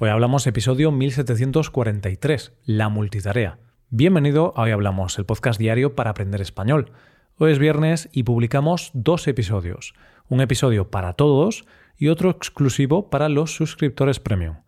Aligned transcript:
Hoy 0.00 0.10
hablamos 0.10 0.46
episodio 0.46 0.92
1743, 0.92 2.52
la 2.66 2.88
multitarea. 2.88 3.58
Bienvenido 3.90 4.52
a 4.54 4.62
Hoy 4.62 4.70
Hablamos, 4.70 5.18
el 5.18 5.26
podcast 5.26 5.58
diario 5.58 5.96
para 5.96 6.10
aprender 6.10 6.40
español. 6.40 6.92
Hoy 7.36 7.50
es 7.50 7.58
viernes 7.58 8.08
y 8.12 8.22
publicamos 8.22 8.92
dos 8.94 9.26
episodios, 9.26 9.94
un 10.28 10.40
episodio 10.40 10.88
para 10.88 11.14
todos 11.14 11.64
y 11.96 12.10
otro 12.10 12.30
exclusivo 12.30 13.10
para 13.10 13.28
los 13.28 13.56
suscriptores 13.56 14.20
premium. 14.20 14.58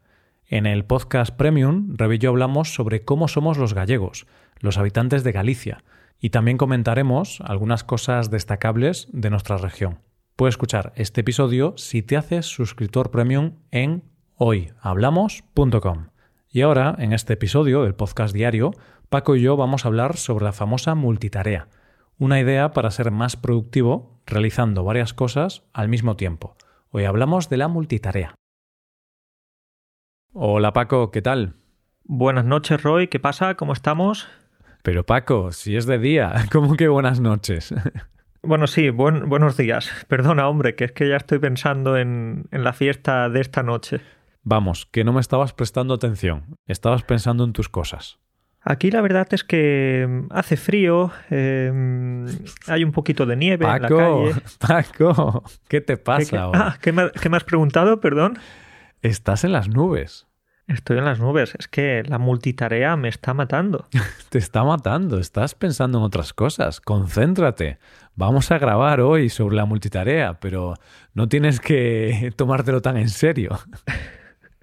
En 0.48 0.66
el 0.66 0.85
podcast 0.85 1.33
premium, 1.37 1.97
yo 2.19 2.31
hablamos 2.31 2.74
sobre 2.74 3.04
cómo 3.04 3.28
somos 3.28 3.56
los 3.56 3.72
gallegos, 3.72 4.26
los 4.58 4.78
habitantes 4.78 5.22
de 5.22 5.31
Galicia, 5.31 5.85
y 6.19 6.31
también 6.31 6.56
comentaremos 6.56 7.40
algunas 7.42 7.85
cosas 7.85 8.33
destacables 8.33 9.06
de 9.12 9.31
nuestra 9.31 9.58
región. 9.58 10.01
Puedes 10.35 10.54
escuchar 10.54 10.92
este 10.97 11.21
episodio 11.21 11.74
si 11.76 12.03
te 12.03 12.17
haces 12.17 12.47
suscriptor 12.47 13.12
premium 13.12 13.58
en 13.71 14.10
hoyhablamos.com. 14.43 16.07
Y 16.48 16.62
ahora, 16.62 16.95
en 16.98 17.12
este 17.12 17.35
episodio 17.35 17.83
del 17.83 17.95
podcast 17.95 18.33
diario, 18.33 18.71
Paco 19.11 19.37
y 19.37 19.43
yo 19.43 19.55
vamos 19.59 19.85
a 19.85 19.89
hablar 19.89 20.17
sobre 20.17 20.47
la 20.47 20.55
famosa 20.55 20.95
multitarea, 20.95 21.69
una 22.17 22.41
idea 22.41 22.73
para 22.73 22.91
ser 22.91 23.11
más 23.11 23.37
productivo 23.37 24.19
realizando 24.25 24.83
varias 24.83 25.12
cosas 25.12 25.62
al 25.75 25.91
mismo 25.91 26.17
tiempo. 26.17 26.57
Hoy 26.89 27.05
hablamos 27.05 27.51
de 27.51 27.59
la 27.59 27.69
multitarea. 27.69 28.34
Hola 30.33 30.73
Paco, 30.73 31.11
¿qué 31.11 31.20
tal? 31.20 31.57
Buenas 32.05 32.47
noches 32.47 32.83
Roy, 32.83 33.09
¿qué 33.09 33.20
pasa? 33.20 33.57
¿Cómo 33.57 33.75
estamos? 33.75 34.27
Pero 34.83 35.05
Paco, 35.05 35.53
si 35.53 35.77
es 35.77 35.84
de 35.84 35.98
día, 35.98 36.47
¿cómo 36.51 36.77
que 36.77 36.89
buenas 36.89 37.20
noches? 37.20 37.75
Bueno, 38.43 38.67
sí, 38.67 38.89
buenos 38.89 39.59
días. 39.59 39.91
Perdona, 40.09 40.48
hombre, 40.48 40.75
que 40.75 40.84
es 40.84 40.93
que 40.93 41.07
ya 41.07 41.17
estoy 41.17 41.39
pensando 41.39 41.98
en, 41.98 42.47
en 42.51 42.65
la 42.65 42.73
fiesta 42.73 43.29
de 43.29 43.43
esta 43.43 43.62
noche. 43.62 44.01
Vamos, 44.43 44.87
que 44.91 45.05
no 45.05 45.12
me 45.12 45.21
estabas 45.21 45.53
prestando 45.53 45.95
atención, 45.95 46.57
estabas 46.67 47.03
pensando 47.03 47.45
en 47.45 47.53
tus 47.53 47.69
cosas. 47.69 48.19
Aquí 48.62 48.91
la 48.91 49.01
verdad 49.01 49.27
es 49.31 49.42
que 49.42 50.06
mm, 50.09 50.27
hace 50.31 50.56
frío, 50.56 51.11
em, 51.31 52.27
hay 52.67 52.84
un 52.84 52.92
poquito 52.92 53.25
de 53.25 53.37
nieve 53.37 53.64
en 53.64 53.83
la 53.83 53.89
calle. 53.89 54.34
Paco, 54.59 55.45
¿qué 55.69 55.81
te 55.81 55.97
pasa 55.97 56.31
¿Qué, 56.31 56.37
ahora? 56.37 56.61
Ah, 56.61 56.79
¿qué 56.81 56.92
me, 56.92 57.11
¿qué 57.11 57.29
me 57.29 57.37
has 57.37 57.45
preguntado? 57.45 58.01
Perdón. 58.01 58.39
Estás 59.01 59.45
en 59.45 59.53
las 59.53 59.69
nubes. 59.69 60.27
Estoy 60.67 60.98
en 60.98 61.05
las 61.05 61.19
nubes. 61.19 61.55
Es 61.59 61.69
que 61.69 62.03
la 62.07 62.19
multitarea 62.19 62.95
me 62.97 63.09
está 63.09 63.34
matando. 63.34 63.89
Te 64.29 64.39
está 64.39 64.62
matando. 64.62 65.19
Estás 65.19 65.55
pensando 65.55 65.98
en 65.98 66.05
otras 66.05 66.33
cosas. 66.33 66.81
Concéntrate. 66.81 67.79
Vamos 68.14 68.51
a 68.51 68.59
grabar 68.59 69.01
hoy 69.01 69.31
sobre 69.31 69.57
la 69.57 69.64
multitarea, 69.64 70.39
pero 70.39 70.75
no 71.14 71.29
tienes 71.29 71.61
que 71.61 72.33
tomártelo 72.36 72.83
tan 72.83 72.98
en 72.98 73.09
serio. 73.09 73.59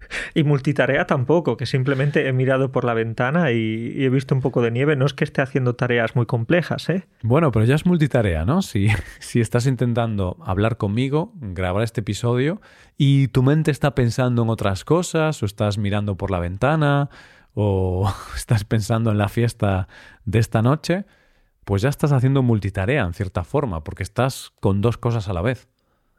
Y 0.34 0.44
multitarea 0.44 1.06
tampoco, 1.08 1.58
que 1.58 1.66
simplemente 1.66 2.28
he 2.28 2.34
mirado 2.34 2.72
por 2.72 2.84
la 2.84 2.94
ventana 2.94 3.52
y, 3.52 4.04
he 4.04 4.10
visto 4.10 4.36
un 4.36 4.42
poco 4.42 4.62
de 4.62 4.72
nieve. 4.72 4.96
No 4.96 5.06
es 5.06 5.14
que 5.14 5.24
esté 5.24 5.42
haciendo 5.42 5.76
tareas 5.76 6.16
muy 6.16 6.26
complejas, 6.26 6.90
¿eh? 6.90 7.08
Bueno, 7.22 7.52
pero 7.52 7.66
ya 7.66 7.76
es 7.76 7.86
multitarea, 7.86 8.46
¿no? 8.46 8.62
Si, 8.62 8.88
si 9.20 9.42
estás 9.42 9.66
intentando 9.66 10.38
hablar 10.46 10.78
conmigo, 10.78 11.34
grabar 11.36 11.84
este 11.84 12.02
episodio 12.02 12.62
y 12.98 13.28
tu 13.30 13.44
mente 13.44 13.72
está 13.72 13.96
pensando 13.96 14.44
en 14.44 14.50
otras 14.50 14.84
cosas, 14.84 15.42
o 15.44 15.46
estás 15.46 15.78
mirando 15.78 16.18
por 16.18 16.32
la 16.32 16.40
ventana, 16.40 17.10
o 17.54 18.12
estás 18.36 18.64
pensando 18.64 19.12
en 19.12 19.18
la 19.18 19.30
fiesta 19.30 19.88
de 20.26 20.40
esta 20.40 20.62
noche, 20.62 21.06
pues 21.66 21.82
ya 21.82 21.90
estás 21.90 22.12
haciendo 22.12 22.44
multitarea 22.44 23.04
en 23.04 23.14
cierta 23.14 23.44
forma, 23.44 23.84
porque 23.84 24.04
estás 24.04 24.54
con 24.62 24.82
dos 24.82 24.98
cosas 24.98 25.28
a 25.28 25.34
la 25.34 25.42
vez. 25.42 25.68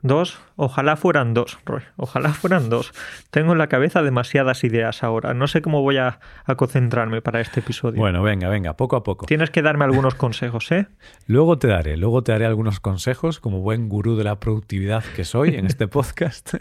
Dos, 0.00 0.38
ojalá 0.54 0.96
fueran 0.96 1.34
dos, 1.34 1.58
Roy. 1.64 1.82
Ojalá 1.96 2.28
fueran 2.28 2.70
dos. 2.70 2.92
Tengo 3.30 3.52
en 3.52 3.58
la 3.58 3.66
cabeza 3.66 4.02
demasiadas 4.02 4.62
ideas 4.62 5.02
ahora. 5.02 5.34
No 5.34 5.48
sé 5.48 5.60
cómo 5.60 5.82
voy 5.82 5.96
a, 5.96 6.20
a, 6.44 6.54
concentrarme 6.54 7.20
para 7.20 7.40
este 7.40 7.60
episodio. 7.60 7.98
Bueno, 7.98 8.22
venga, 8.22 8.48
venga, 8.48 8.76
poco 8.76 8.94
a 8.94 9.02
poco. 9.02 9.26
Tienes 9.26 9.50
que 9.50 9.60
darme 9.60 9.84
algunos 9.84 10.14
consejos, 10.14 10.70
¿eh? 10.70 10.86
Luego 11.26 11.58
te 11.58 11.66
daré, 11.66 11.96
luego 11.96 12.22
te 12.22 12.30
daré 12.30 12.46
algunos 12.46 12.78
consejos 12.78 13.40
como 13.40 13.60
buen 13.60 13.88
gurú 13.88 14.14
de 14.16 14.22
la 14.22 14.38
productividad 14.38 15.02
que 15.16 15.24
soy 15.24 15.56
en 15.56 15.66
este 15.66 15.88
podcast. 15.88 16.54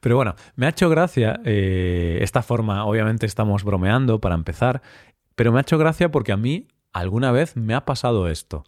Pero 0.00 0.16
bueno, 0.16 0.34
me 0.56 0.66
ha 0.66 0.70
hecho 0.70 0.90
gracia 0.90 1.40
eh, 1.44 2.18
esta 2.22 2.42
forma, 2.42 2.84
obviamente 2.84 3.26
estamos 3.26 3.62
bromeando 3.62 4.20
para 4.20 4.34
empezar, 4.34 4.82
pero 5.36 5.52
me 5.52 5.58
ha 5.58 5.62
hecho 5.62 5.78
gracia 5.78 6.10
porque 6.10 6.32
a 6.32 6.36
mí 6.36 6.66
alguna 6.92 7.30
vez 7.30 7.56
me 7.56 7.74
ha 7.74 7.84
pasado 7.84 8.28
esto 8.28 8.64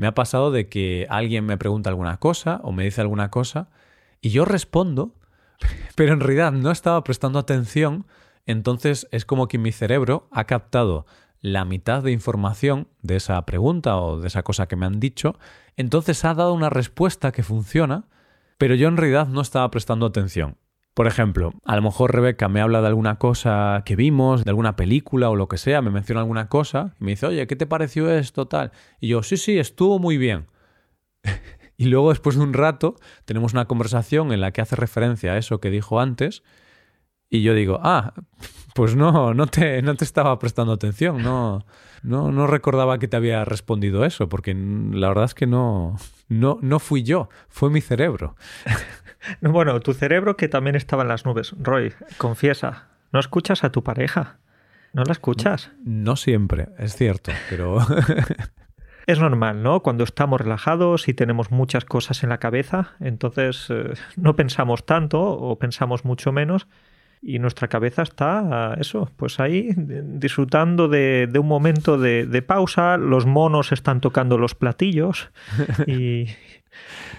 me 0.00 0.06
ha 0.06 0.14
pasado 0.14 0.50
de 0.50 0.66
que 0.66 1.06
alguien 1.10 1.44
me 1.44 1.58
pregunta 1.58 1.90
alguna 1.90 2.16
cosa 2.16 2.58
o 2.64 2.72
me 2.72 2.84
dice 2.84 3.02
alguna 3.02 3.30
cosa 3.30 3.68
y 4.22 4.30
yo 4.30 4.46
respondo, 4.46 5.14
pero 5.94 6.14
en 6.14 6.20
realidad 6.20 6.52
no 6.52 6.70
estaba 6.70 7.04
prestando 7.04 7.38
atención, 7.38 8.06
entonces 8.46 9.06
es 9.10 9.26
como 9.26 9.46
que 9.46 9.58
mi 9.58 9.72
cerebro 9.72 10.26
ha 10.30 10.44
captado 10.44 11.04
la 11.42 11.66
mitad 11.66 12.02
de 12.02 12.12
información 12.12 12.88
de 13.02 13.16
esa 13.16 13.44
pregunta 13.44 13.98
o 13.98 14.18
de 14.18 14.28
esa 14.28 14.42
cosa 14.42 14.68
que 14.68 14.76
me 14.76 14.86
han 14.86 15.00
dicho, 15.00 15.38
entonces 15.76 16.24
ha 16.24 16.32
dado 16.32 16.54
una 16.54 16.70
respuesta 16.70 17.30
que 17.30 17.42
funciona, 17.42 18.04
pero 18.56 18.74
yo 18.76 18.88
en 18.88 18.96
realidad 18.96 19.28
no 19.28 19.42
estaba 19.42 19.70
prestando 19.70 20.06
atención. 20.06 20.56
Por 20.94 21.06
ejemplo, 21.06 21.52
a 21.64 21.76
lo 21.76 21.82
mejor 21.82 22.12
Rebeca 22.12 22.48
me 22.48 22.60
habla 22.60 22.80
de 22.80 22.88
alguna 22.88 23.16
cosa 23.16 23.82
que 23.84 23.96
vimos, 23.96 24.44
de 24.44 24.50
alguna 24.50 24.76
película 24.76 25.30
o 25.30 25.36
lo 25.36 25.48
que 25.48 25.56
sea, 25.56 25.82
me 25.82 25.90
menciona 25.90 26.20
alguna 26.20 26.48
cosa 26.48 26.94
y 27.00 27.04
me 27.04 27.10
dice, 27.12 27.26
oye, 27.26 27.46
¿qué 27.46 27.56
te 27.56 27.66
pareció 27.66 28.10
esto 28.10 28.48
tal? 28.48 28.72
Y 28.98 29.08
yo, 29.08 29.22
sí, 29.22 29.36
sí, 29.36 29.58
estuvo 29.58 29.98
muy 29.98 30.18
bien. 30.18 30.46
y 31.76 31.84
luego 31.86 32.10
después 32.10 32.36
de 32.36 32.42
un 32.42 32.52
rato 32.52 32.96
tenemos 33.24 33.52
una 33.52 33.66
conversación 33.66 34.32
en 34.32 34.40
la 34.40 34.52
que 34.52 34.60
hace 34.60 34.76
referencia 34.76 35.32
a 35.32 35.38
eso 35.38 35.60
que 35.60 35.70
dijo 35.70 36.00
antes 36.00 36.42
y 37.30 37.42
yo 37.42 37.54
digo, 37.54 37.80
ah, 37.82 38.12
pues 38.74 38.96
no, 38.96 39.32
no 39.34 39.46
te, 39.46 39.80
no 39.82 39.94
te 39.94 40.04
estaba 40.04 40.38
prestando 40.38 40.72
atención, 40.72 41.22
no, 41.22 41.64
no, 42.02 42.32
no 42.32 42.46
recordaba 42.46 42.98
que 42.98 43.08
te 43.08 43.16
había 43.16 43.44
respondido 43.44 44.04
eso, 44.04 44.28
porque 44.28 44.54
la 44.54 45.08
verdad 45.08 45.24
es 45.24 45.34
que 45.34 45.46
no, 45.46 45.96
no, 46.28 46.58
no 46.60 46.78
fui 46.80 47.04
yo, 47.04 47.28
fue 47.48 47.70
mi 47.70 47.80
cerebro. 47.80 48.36
Bueno, 49.42 49.78
tu 49.80 49.92
cerebro 49.92 50.34
que 50.38 50.48
también 50.48 50.76
estaba 50.76 51.02
en 51.02 51.08
las 51.08 51.26
nubes. 51.26 51.54
Roy, 51.60 51.92
confiesa, 52.16 52.88
¿no 53.12 53.20
escuchas 53.20 53.64
a 53.64 53.70
tu 53.70 53.84
pareja? 53.84 54.38
¿No 54.94 55.04
la 55.04 55.12
escuchas? 55.12 55.72
No, 55.84 56.12
no 56.12 56.16
siempre, 56.16 56.68
es 56.78 56.96
cierto, 56.96 57.30
pero... 57.50 57.80
es 59.06 59.18
normal, 59.18 59.62
¿no? 59.62 59.80
Cuando 59.80 60.04
estamos 60.04 60.40
relajados 60.40 61.06
y 61.08 61.12
tenemos 61.12 61.50
muchas 61.50 61.84
cosas 61.84 62.22
en 62.22 62.30
la 62.30 62.38
cabeza, 62.38 62.92
entonces 62.98 63.66
eh, 63.68 63.92
no 64.16 64.36
pensamos 64.36 64.86
tanto 64.86 65.20
o 65.20 65.58
pensamos 65.58 66.06
mucho 66.06 66.32
menos 66.32 66.66
y 67.22 67.38
nuestra 67.38 67.68
cabeza 67.68 68.02
está, 68.02 68.74
eso, 68.80 69.10
pues 69.16 69.40
ahí 69.40 69.70
disfrutando 69.76 70.88
de, 70.88 71.28
de 71.30 71.38
un 71.38 71.46
momento 71.46 71.98
de, 71.98 72.26
de, 72.26 72.42
pausa, 72.42 72.96
los 72.96 73.26
monos 73.26 73.72
están 73.72 74.00
tocando 74.00 74.38
los 74.38 74.54
platillos 74.54 75.30
y 75.86 76.26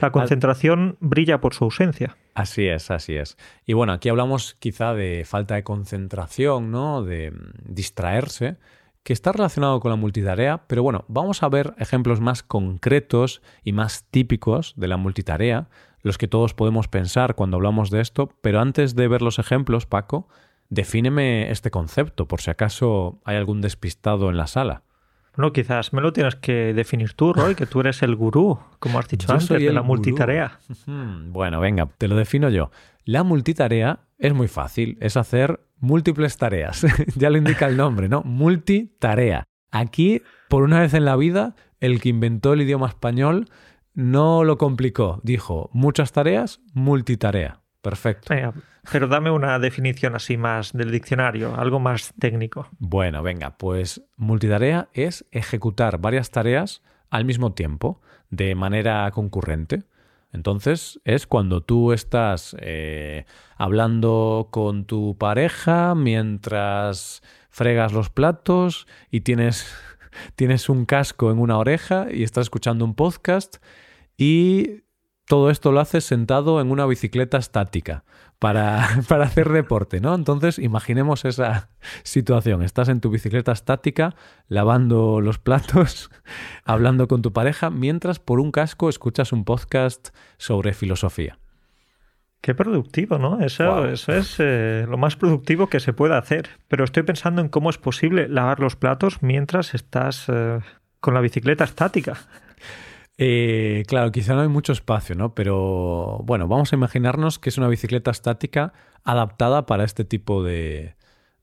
la 0.02 0.12
concentración 0.12 0.98
brilla 1.00 1.40
por 1.40 1.54
su 1.54 1.66
ausencia. 1.66 2.18
Así 2.34 2.66
es, 2.66 2.90
así 2.90 3.16
es. 3.16 3.38
Y 3.66 3.74
bueno, 3.74 3.94
aquí 3.94 4.10
hablamos 4.10 4.56
quizá 4.60 4.94
de 4.94 5.24
falta 5.26 5.56
de 5.56 5.64
concentración, 5.64 6.72
¿no? 6.72 7.04
De 7.04 7.34
distraerse 7.64 8.58
que 9.04 9.14
está 9.14 9.32
relacionado 9.32 9.80
con 9.80 9.90
la 9.90 9.98
multitarea, 9.98 10.66
pero 10.68 10.84
bueno, 10.84 11.06
vamos 11.08 11.44
a 11.44 11.50
ver 11.50 11.74
ejemplos 11.78 12.22
más 12.22 12.44
concretos 12.44 13.42
y 13.64 13.72
más 13.72 14.06
típicos 14.12 14.74
de 14.78 14.88
la 14.88 14.98
multitarea, 14.98 15.70
los 16.02 16.18
que 16.18 16.28
todos 16.28 16.54
podemos 16.54 16.88
pensar 16.88 17.36
cuando 17.36 17.58
hablamos 17.58 17.90
de 17.90 18.02
esto, 18.02 18.30
pero 18.42 18.60
antes 18.60 18.96
de 18.96 19.08
ver 19.08 19.22
los 19.22 19.40
ejemplos, 19.40 19.86
Paco, 19.86 20.28
defíneme 20.70 21.52
este 21.52 21.72
concepto, 21.72 22.28
por 22.28 22.42
si 22.42 22.52
acaso 22.52 23.20
hay 23.26 23.38
algún 23.38 23.62
despistado 23.62 24.30
en 24.30 24.38
la 24.38 24.48
sala. 24.48 24.84
Bueno, 25.36 25.54
quizás 25.54 25.94
me 25.94 26.02
lo 26.02 26.12
tienes 26.12 26.36
que 26.36 26.74
definir 26.74 27.14
tú, 27.14 27.32
Roy, 27.32 27.56
que 27.56 27.66
tú 27.66 27.80
eres 27.80 28.04
el 28.04 28.16
gurú, 28.16 28.60
como 28.80 29.00
has 29.00 29.08
dicho 29.08 29.28
Yo 29.28 29.34
antes, 29.34 29.50
de 29.50 29.72
la 29.72 29.80
gurú. 29.80 29.94
multitarea. 29.94 30.60
Bueno, 30.86 31.60
venga, 31.62 31.88
te 31.98 32.08
lo 32.08 32.16
defino 32.16 32.50
yo. 32.50 32.70
La 33.06 33.24
multitarea 33.24 34.00
es 34.18 34.34
muy 34.34 34.48
fácil, 34.48 34.98
es 35.00 35.16
hacer 35.18 35.62
múltiples 35.80 36.38
tareas. 36.38 36.86
ya 37.16 37.30
lo 37.30 37.38
indica 37.38 37.68
el 37.68 37.78
nombre, 37.78 38.10
¿no? 38.10 38.24
Multitarea. 38.24 39.44
Aquí, 39.72 40.22
por 40.50 40.64
una 40.64 40.82
vez 40.82 40.94
en 40.94 41.06
la 41.06 41.16
vida, 41.16 41.56
el 41.80 42.02
que 42.02 42.10
inventó 42.10 42.54
el 42.54 42.62
idioma 42.62 42.88
español 42.88 43.48
no 43.94 44.44
lo 44.44 44.58
complicó. 44.58 45.22
Dijo, 45.24 45.70
muchas 45.74 46.12
tareas, 46.12 46.60
multitarea. 46.74 47.61
Perfecto. 47.82 48.34
Venga, 48.34 48.54
pero 48.92 49.08
dame 49.08 49.32
una 49.32 49.58
definición 49.60 50.16
así 50.16 50.38
más 50.38 50.72
del 50.74 50.92
diccionario, 50.92 51.56
algo 51.56 51.80
más 51.80 52.14
técnico. 52.20 52.68
Bueno, 52.78 53.24
venga, 53.24 53.58
pues 53.58 54.04
multitarea 54.18 54.90
es 54.94 55.26
ejecutar 55.32 55.98
varias 56.00 56.30
tareas 56.30 56.82
al 57.10 57.26
mismo 57.26 57.54
tiempo, 57.54 58.02
de 58.30 58.56
manera 58.56 59.10
concurrente. 59.12 59.84
Entonces 60.32 61.02
es 61.04 61.28
cuando 61.28 61.62
tú 61.62 61.92
estás 61.92 62.56
eh, 62.60 63.26
hablando 63.58 64.48
con 64.52 64.86
tu 64.86 65.18
pareja 65.18 65.94
mientras 65.94 67.22
fregas 67.50 67.92
los 67.92 68.10
platos 68.10 68.88
y 69.10 69.22
tienes, 69.22 69.68
tienes 70.36 70.70
un 70.70 70.86
casco 70.86 71.32
en 71.32 71.40
una 71.40 71.58
oreja 71.58 72.08
y 72.12 72.24
estás 72.24 72.44
escuchando 72.44 72.86
un 72.86 72.96
podcast 72.96 73.58
y 74.18 74.84
todo 75.32 75.50
esto 75.50 75.72
lo 75.72 75.80
haces 75.80 76.04
sentado 76.04 76.60
en 76.60 76.72
una 76.72 76.86
bicicleta 76.86 77.38
estática 77.38 78.04
para, 78.38 78.86
para, 79.08 79.24
hacer 79.24 79.48
deporte, 79.48 80.02
¿no? 80.02 80.14
Entonces, 80.14 80.60
imaginemos 80.60 81.24
esa 81.24 81.70
situación. 82.04 82.64
Estás 82.64 82.90
en 82.90 83.00
tu 83.00 83.10
bicicleta 83.10 83.54
estática, 83.54 84.14
lavando 84.50 85.22
los 85.22 85.40
platos, 85.40 86.12
hablando 86.66 87.08
con 87.08 87.22
tu 87.22 87.32
pareja, 87.32 87.70
mientras 87.70 88.20
por 88.20 88.42
un 88.42 88.52
casco 88.52 88.90
escuchas 88.90 89.32
un 89.32 89.46
podcast 89.46 90.10
sobre 90.36 90.74
filosofía. 90.74 91.40
Qué 92.42 92.54
productivo, 92.54 93.18
¿no? 93.18 93.40
Eso, 93.40 93.86
eso 93.88 94.12
es 94.12 94.36
eh, 94.40 94.86
lo 94.86 94.98
más 94.98 95.16
productivo 95.16 95.68
que 95.68 95.80
se 95.80 95.94
puede 95.94 96.18
hacer. 96.18 96.50
Pero 96.68 96.84
estoy 96.84 97.04
pensando 97.04 97.42
en 97.42 97.48
cómo 97.48 97.70
es 97.70 97.78
posible 97.78 98.28
lavar 98.28 98.60
los 98.60 98.76
platos 98.76 99.24
mientras 99.24 99.76
estás 99.76 100.26
eh, 100.28 100.60
con 101.00 101.14
la 101.14 101.22
bicicleta 101.22 101.64
estática. 101.64 102.18
Eh, 103.24 103.84
claro, 103.86 104.12
quizá 104.12 104.34
no 104.34 104.42
hay 104.42 104.48
mucho 104.48 104.74
espacio, 104.74 105.14
¿no? 105.14 105.36
Pero 105.36 106.22
bueno, 106.24 106.48
vamos 106.48 106.74
a 106.74 106.76
imaginarnos 106.76 107.38
que 107.38 107.50
es 107.50 107.60
una 107.60 107.68
bicicleta 107.68 108.10
estática 108.10 108.74
adaptada 109.04 109.68
para 109.68 109.84
este 109.84 110.04
tipo 110.04 110.42
de, 110.42 110.96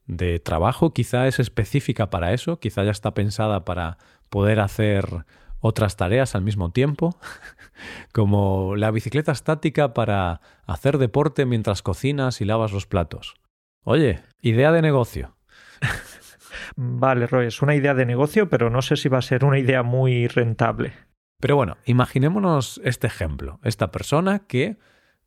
de 0.04 0.40
trabajo. 0.40 0.92
Quizá 0.92 1.28
es 1.28 1.38
específica 1.38 2.10
para 2.10 2.32
eso, 2.32 2.58
quizá 2.58 2.82
ya 2.82 2.90
está 2.90 3.14
pensada 3.14 3.64
para 3.64 3.96
poder 4.28 4.58
hacer 4.58 5.24
otras 5.60 5.96
tareas 5.96 6.34
al 6.34 6.42
mismo 6.42 6.72
tiempo, 6.72 7.16
como 8.12 8.74
la 8.74 8.90
bicicleta 8.90 9.30
estática 9.30 9.94
para 9.94 10.40
hacer 10.66 10.98
deporte 10.98 11.46
mientras 11.46 11.82
cocinas 11.82 12.40
y 12.40 12.44
lavas 12.44 12.72
los 12.72 12.88
platos. 12.88 13.36
Oye, 13.84 14.18
idea 14.40 14.72
de 14.72 14.82
negocio. 14.82 15.36
Vale, 16.74 17.28
Roy, 17.28 17.46
es 17.46 17.62
una 17.62 17.76
idea 17.76 17.94
de 17.94 18.04
negocio, 18.04 18.48
pero 18.48 18.68
no 18.68 18.82
sé 18.82 18.96
si 18.96 19.08
va 19.08 19.18
a 19.18 19.22
ser 19.22 19.44
una 19.44 19.60
idea 19.60 19.84
muy 19.84 20.26
rentable. 20.26 20.92
Pero 21.40 21.54
bueno, 21.54 21.76
imaginémonos 21.84 22.80
este 22.84 23.06
ejemplo. 23.06 23.60
Esta 23.62 23.92
persona 23.92 24.40
que 24.40 24.76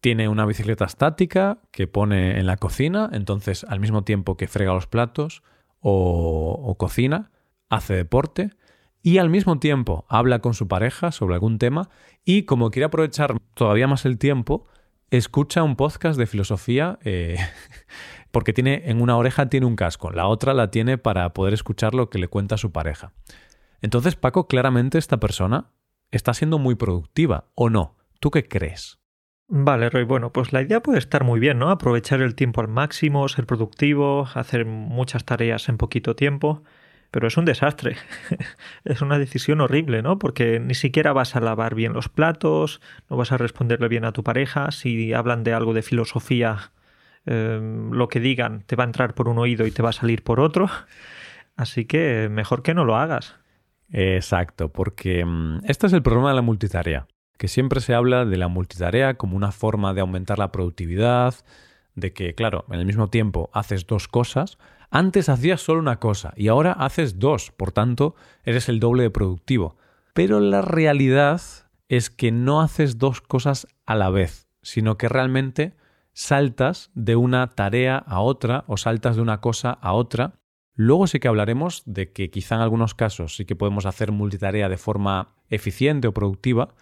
tiene 0.02 0.28
una 0.28 0.46
bicicleta 0.46 0.84
estática 0.84 1.60
que 1.72 1.88
pone 1.88 2.38
en 2.38 2.48
la 2.48 2.58
cocina, 2.58 3.10
entonces 3.14 3.64
al 3.70 3.80
mismo 3.80 4.04
tiempo 4.04 4.36
que 4.36 4.48
frega 4.48 4.74
los 4.74 4.88
platos 4.88 5.42
o, 5.80 6.76
cocina, 6.78 7.32
hace 7.70 7.96
deporte 7.96 8.52
y 9.02 9.20
al 9.20 9.30
mismo 9.30 9.60
tiempo 9.60 10.06
habla 10.10 10.40
con 10.40 10.54
su 10.54 10.68
pareja 10.68 11.12
sobre 11.12 11.36
algún 11.36 11.60
tema 11.60 11.90
y 12.26 12.44
como 12.44 12.72
quiere 12.72 12.86
aprovechar 12.86 13.38
todavía 13.54 13.88
más 13.88 14.06
el 14.06 14.18
tiempo, 14.18 14.68
escucha 15.12 15.64
un 15.64 15.76
podcast 15.76 16.20
de 16.20 16.28
filosofía 16.28 17.00
eh, 17.04 17.38
porque 18.32 18.54
tiene 18.54 18.84
en 18.86 19.02
una 19.02 19.18
oreja 19.18 19.50
tiene 19.50 19.66
un 19.66 19.76
casco, 19.78 20.12
la 20.12 20.28
otra 20.28 20.54
la 20.54 20.72
tiene 20.72 20.98
para 20.98 21.32
poder 21.34 21.54
escuchar 21.54 21.96
lo 21.96 22.10
que 22.10 22.20
le 22.20 22.28
cuenta 22.28 22.58
su 22.58 22.72
pareja. 22.72 23.14
Entonces, 23.82 24.16
Paco, 24.16 24.48
claramente 24.48 24.98
esta 25.00 25.20
persona 25.20 25.72
está 26.12 26.34
siendo 26.34 26.60
muy 26.60 26.76
productiva, 26.76 27.46
¿o 27.56 27.70
no? 27.70 27.98
¿Tú 28.20 28.32
qué 28.32 28.48
crees? 28.48 29.00
Vale, 29.54 29.90
Roy. 29.90 30.06
Bueno, 30.06 30.32
pues 30.32 30.54
la 30.54 30.62
idea 30.62 30.82
puede 30.82 30.98
estar 30.98 31.26
muy 31.26 31.40
bien, 31.42 31.60
¿no? 31.60 31.72
Aprovechar 31.72 32.22
el 32.22 32.36
tiempo 32.36 32.62
al 32.62 32.70
máximo, 32.70 33.28
ser 33.28 33.46
productivo, 33.46 34.30
hacer 34.34 34.66
muchas 34.66 35.26
tareas 35.26 35.68
en 35.68 35.78
poquito 35.78 36.16
tiempo. 36.16 36.64
Pero 37.12 37.28
es 37.28 37.36
un 37.36 37.44
desastre. 37.44 37.98
es 38.86 39.02
una 39.02 39.20
decisión 39.20 39.60
horrible, 39.60 40.02
¿no? 40.02 40.20
Porque 40.20 40.62
ni 40.62 40.74
siquiera 40.74 41.12
vas 41.12 41.36
a 41.36 41.42
lavar 41.42 41.76
bien 41.76 41.92
los 41.92 42.08
platos, 42.08 42.80
no 43.10 43.18
vas 43.18 43.34
a 43.34 43.38
responderle 43.38 43.90
bien 43.90 44.06
a 44.06 44.14
tu 44.14 44.24
pareja. 44.24 44.72
Si 44.72 45.12
hablan 45.12 45.44
de 45.44 45.54
algo 45.54 45.74
de 45.74 45.82
filosofía, 45.82 46.72
em, 47.26 47.92
lo 47.92 48.08
que 48.08 48.22
digan 48.22 48.64
te 48.66 48.78
va 48.78 48.86
a 48.86 48.88
entrar 48.88 49.14
por 49.16 49.28
un 49.28 49.38
oído 49.38 49.68
y 49.68 49.72
te 49.72 49.84
va 49.84 49.90
a 49.90 49.94
salir 49.94 50.24
por 50.24 50.40
otro. 50.40 50.70
Así 51.58 51.84
que 51.84 52.30
mejor 52.32 52.64
que 52.64 52.74
no 52.74 52.86
lo 52.86 52.96
hagas. 52.96 53.36
Exacto, 53.92 54.72
porque 54.72 55.26
mm, 55.26 55.60
este 55.66 55.88
es 55.88 55.94
el 55.94 56.02
problema 56.02 56.30
de 56.30 56.36
la 56.36 56.42
multitarea, 56.42 57.08
que 57.38 57.48
siempre 57.48 57.82
se 57.82 57.94
habla 57.94 58.26
de 58.26 58.38
la 58.38 58.48
multitarea 58.48 59.16
como 59.16 59.36
una 59.36 59.52
forma 59.52 59.94
de 59.94 60.02
aumentar 60.02 60.40
la 60.40 60.52
productividad, 60.52 61.36
de 61.96 62.14
que, 62.14 62.36
claro, 62.36 62.66
en 62.70 62.80
el 62.80 62.86
mismo 62.86 63.10
tiempo 63.10 63.50
haces 63.54 63.86
dos 63.88 64.08
cosas, 64.08 64.58
antes 64.90 65.30
hacías 65.30 65.62
solo 65.62 65.80
una 65.80 66.00
cosa 66.00 66.34
y 66.36 66.50
ahora 66.50 66.74
haces 66.74 67.20
dos, 67.20 67.52
por 67.52 67.72
tanto, 67.72 68.16
eres 68.44 68.70
el 68.70 68.80
doble 68.80 69.04
de 69.04 69.10
productivo. 69.10 69.78
Pero 70.14 70.40
la 70.40 70.62
realidad 70.62 71.42
es 71.88 72.10
que 72.10 72.32
no 72.32 72.62
haces 72.62 72.98
dos 72.98 73.22
cosas 73.22 73.68
a 73.86 73.96
la 73.96 74.10
vez, 74.10 74.48
sino 74.62 74.98
que 74.98 75.10
realmente 75.10 75.76
saltas 76.14 76.92
de 76.94 77.16
una 77.16 77.48
tarea 77.48 77.98
a 77.98 78.20
otra 78.20 78.66
o 78.68 78.78
saltas 78.78 79.16
de 79.16 79.22
una 79.22 79.40
cosa 79.40 79.72
a 79.72 79.94
otra. 79.94 80.34
Luego 80.74 81.08
sí 81.08 81.20
que 81.20 81.28
hablaremos 81.28 81.84
de 81.86 82.12
que 82.12 82.30
quizá 82.30 82.56
en 82.56 82.62
algunos 82.62 82.96
casos 82.96 83.36
sí 83.36 83.46
que 83.46 83.56
podemos 83.56 83.86
hacer 83.86 84.12
multitarea 84.12 84.70
de 84.70 84.78
forma 84.78 85.36
eficiente 85.50 86.08
o 86.08 86.14
productiva. 86.14 86.76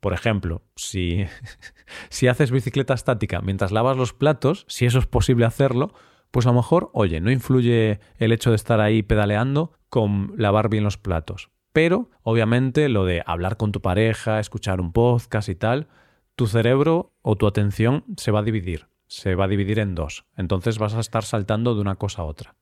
Por 0.00 0.12
ejemplo, 0.12 0.62
si, 0.76 1.24
si 2.08 2.28
haces 2.28 2.50
bicicleta 2.50 2.94
estática 2.94 3.40
mientras 3.40 3.72
lavas 3.72 3.96
los 3.96 4.12
platos, 4.12 4.64
si 4.68 4.86
eso 4.86 4.98
es 4.98 5.06
posible 5.06 5.46
hacerlo, 5.46 5.94
pues 6.30 6.46
a 6.46 6.50
lo 6.50 6.56
mejor, 6.56 6.90
oye, 6.92 7.20
no 7.20 7.30
influye 7.30 8.00
el 8.18 8.32
hecho 8.32 8.50
de 8.50 8.56
estar 8.56 8.80
ahí 8.80 9.02
pedaleando 9.02 9.72
con 9.88 10.34
lavar 10.36 10.68
bien 10.68 10.84
los 10.84 10.98
platos. 10.98 11.50
Pero, 11.72 12.10
obviamente, 12.22 12.88
lo 12.88 13.04
de 13.04 13.22
hablar 13.26 13.56
con 13.56 13.72
tu 13.72 13.80
pareja, 13.80 14.40
escuchar 14.40 14.80
un 14.80 14.92
podcast 14.92 15.48
y 15.48 15.54
tal, 15.54 15.88
tu 16.34 16.46
cerebro 16.46 17.12
o 17.22 17.36
tu 17.36 17.46
atención 17.46 18.04
se 18.16 18.30
va 18.30 18.40
a 18.40 18.42
dividir. 18.42 18.86
Se 19.08 19.34
va 19.34 19.44
a 19.44 19.48
dividir 19.48 19.78
en 19.78 19.94
dos. 19.94 20.24
Entonces 20.36 20.78
vas 20.78 20.94
a 20.94 21.00
estar 21.00 21.24
saltando 21.24 21.74
de 21.74 21.80
una 21.80 21.96
cosa 21.96 22.22
a 22.22 22.24
otra. 22.24 22.54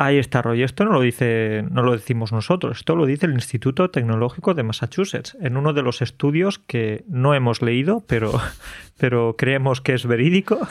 Ahí 0.00 0.16
está, 0.16 0.40
Roy. 0.40 0.62
Esto 0.62 0.86
no 0.86 0.92
lo 0.92 1.02
dice, 1.02 1.62
no 1.70 1.82
lo 1.82 1.92
decimos 1.92 2.32
nosotros. 2.32 2.78
Esto 2.78 2.96
lo 2.96 3.04
dice 3.04 3.26
el 3.26 3.32
Instituto 3.32 3.90
Tecnológico 3.90 4.54
de 4.54 4.62
Massachusetts 4.62 5.36
en 5.42 5.58
uno 5.58 5.74
de 5.74 5.82
los 5.82 6.00
estudios 6.00 6.58
que 6.58 7.04
no 7.06 7.34
hemos 7.34 7.60
leído, 7.60 8.02
pero, 8.06 8.32
pero 8.98 9.36
creemos 9.36 9.82
que 9.82 9.92
es 9.92 10.06
verídico. 10.06 10.66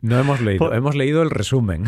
No 0.00 0.18
hemos 0.18 0.40
leído, 0.40 0.72
hemos 0.72 0.94
leído 0.94 1.20
el 1.20 1.28
resumen. 1.28 1.84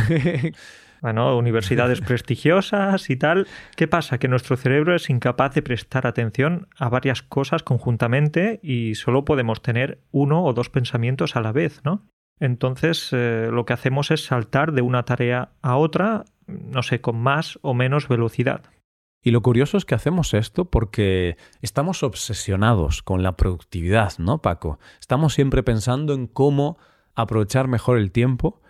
bueno, 1.00 1.38
universidades 1.38 2.02
prestigiosas 2.02 3.08
y 3.08 3.16
tal. 3.16 3.46
¿Qué 3.76 3.88
pasa? 3.88 4.18
Que 4.18 4.28
nuestro 4.28 4.58
cerebro 4.58 4.94
es 4.94 5.08
incapaz 5.08 5.54
de 5.54 5.62
prestar 5.62 6.06
atención 6.06 6.68
a 6.76 6.90
varias 6.90 7.22
cosas 7.22 7.62
conjuntamente 7.62 8.60
y 8.62 8.96
solo 8.96 9.24
podemos 9.24 9.62
tener 9.62 10.00
uno 10.12 10.44
o 10.44 10.52
dos 10.52 10.68
pensamientos 10.68 11.34
a 11.34 11.40
la 11.40 11.52
vez, 11.52 11.80
¿no? 11.82 12.02
Entonces, 12.40 13.10
eh, 13.12 13.48
lo 13.50 13.64
que 13.64 13.72
hacemos 13.72 14.10
es 14.10 14.24
saltar 14.24 14.72
de 14.72 14.82
una 14.82 15.04
tarea 15.04 15.50
a 15.62 15.76
otra, 15.76 16.24
no 16.46 16.82
sé, 16.82 17.00
con 17.00 17.16
más 17.16 17.58
o 17.62 17.74
menos 17.74 18.08
velocidad. 18.08 18.62
Y 19.22 19.30
lo 19.30 19.40
curioso 19.40 19.78
es 19.78 19.86
que 19.86 19.94
hacemos 19.94 20.34
esto 20.34 20.66
porque 20.66 21.38
estamos 21.62 22.02
obsesionados 22.02 23.02
con 23.02 23.22
la 23.22 23.36
productividad, 23.36 24.12
¿no, 24.18 24.42
Paco? 24.42 24.78
Estamos 25.00 25.32
siempre 25.32 25.62
pensando 25.62 26.12
en 26.12 26.26
cómo 26.26 26.76
aprovechar 27.14 27.66
mejor 27.66 27.96
el 27.96 28.12
tiempo. 28.12 28.60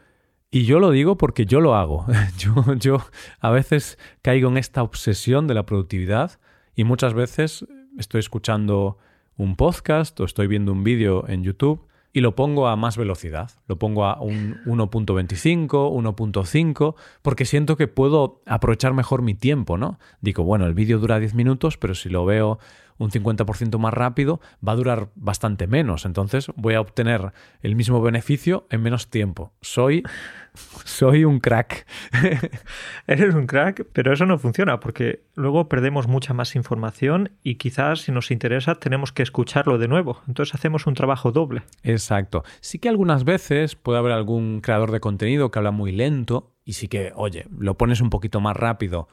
Y 0.53 0.65
yo 0.65 0.79
lo 0.79 0.93
digo 0.93 1.19
porque 1.19 1.45
yo 1.45 1.61
lo 1.61 1.75
hago. 1.75 2.07
Yo, 2.39 2.75
yo 2.77 2.99
a 3.41 3.51
veces 3.51 3.99
caigo 4.23 4.49
en 4.49 4.57
esta 4.57 4.85
obsesión 4.85 5.49
de 5.49 5.55
la 5.55 5.67
productividad 5.67 6.39
y 6.77 6.85
muchas 6.85 7.15
veces 7.15 7.67
estoy 7.99 8.21
escuchando 8.21 8.99
un 9.37 9.57
podcast 9.57 10.21
o 10.21 10.25
estoy 10.25 10.47
viendo 10.47 10.71
un 10.71 10.85
vídeo 10.85 11.29
en 11.29 11.43
YouTube 11.43 11.89
y 12.15 12.21
lo 12.21 12.37
pongo 12.37 12.69
a 12.69 12.77
más 12.77 12.97
velocidad. 12.97 13.51
Lo 13.67 13.77
pongo 13.77 14.05
a 14.05 14.21
un 14.23 14.61
1.25, 14.67 15.91
1.5, 15.91 16.95
porque 17.23 17.45
siento 17.45 17.77
que 17.77 17.89
puedo 17.89 18.41
aprovechar 18.47 18.95
mejor 18.95 19.21
mi 19.21 19.35
tiempo, 19.35 19.77
¿no? 19.77 19.99
Digo, 20.21 20.45
bueno, 20.45 20.65
el 20.65 20.75
vídeo 20.75 21.01
dura 21.01 21.19
10 21.19 21.35
minutos, 21.35 21.77
pero 21.77 21.97
si 21.97 22.09
lo 22.09 22.25
veo 22.25 22.61
un 22.99 23.11
50% 23.11 23.79
más 23.79 23.93
rápido, 23.93 24.41
va 24.67 24.73
a 24.73 24.77
durar 24.77 25.09
bastante 25.15 25.67
menos. 25.67 26.05
Entonces 26.05 26.47
voy 26.57 26.75
a 26.75 26.81
obtener 26.81 27.33
el 27.63 27.77
mismo 27.77 28.01
beneficio 28.01 28.67
en 28.71 28.83
menos 28.83 29.11
tiempo. 29.11 29.53
Soy, 29.61 30.03
soy 30.85 31.25
un 31.25 31.41
crack. 31.41 31.87
Eres 33.07 33.35
un 33.35 33.47
crack, 33.47 33.87
pero 33.93 34.13
eso 34.13 34.27
no 34.27 34.39
funciona 34.39 34.81
porque 34.81 35.25
luego 35.35 35.69
perdemos 35.69 36.07
mucha 36.07 36.35
más 36.35 36.55
información 36.57 37.33
y 37.43 37.57
quizás 37.57 38.03
si 38.03 38.13
nos 38.13 38.31
interesa 38.31 38.77
tenemos 38.77 39.13
que 39.13 39.23
escucharlo 39.23 39.79
de 39.79 39.89
nuevo. 39.89 40.21
Entonces 40.29 40.55
hacemos 40.55 40.87
un 40.87 40.95
trabajo 40.95 41.33
doble. 41.33 41.63
Exacto. 41.83 42.45
Sí 42.61 42.79
que 42.79 42.89
algunas 42.89 43.25
veces 43.25 43.75
puede 43.77 43.99
haber 43.99 44.13
algún 44.13 44.61
creador 44.61 44.93
de 44.93 45.01
contenido 45.01 45.51
que 45.51 45.59
habla 45.59 45.71
muy 45.71 45.93
lento 45.93 46.53
y 46.65 46.75
sí 46.75 46.89
que, 46.89 47.13
oye, 47.15 47.47
lo 47.59 47.77
pones 47.77 48.01
un 48.01 48.11
poquito 48.11 48.41
más 48.41 48.57
rápido 48.57 49.09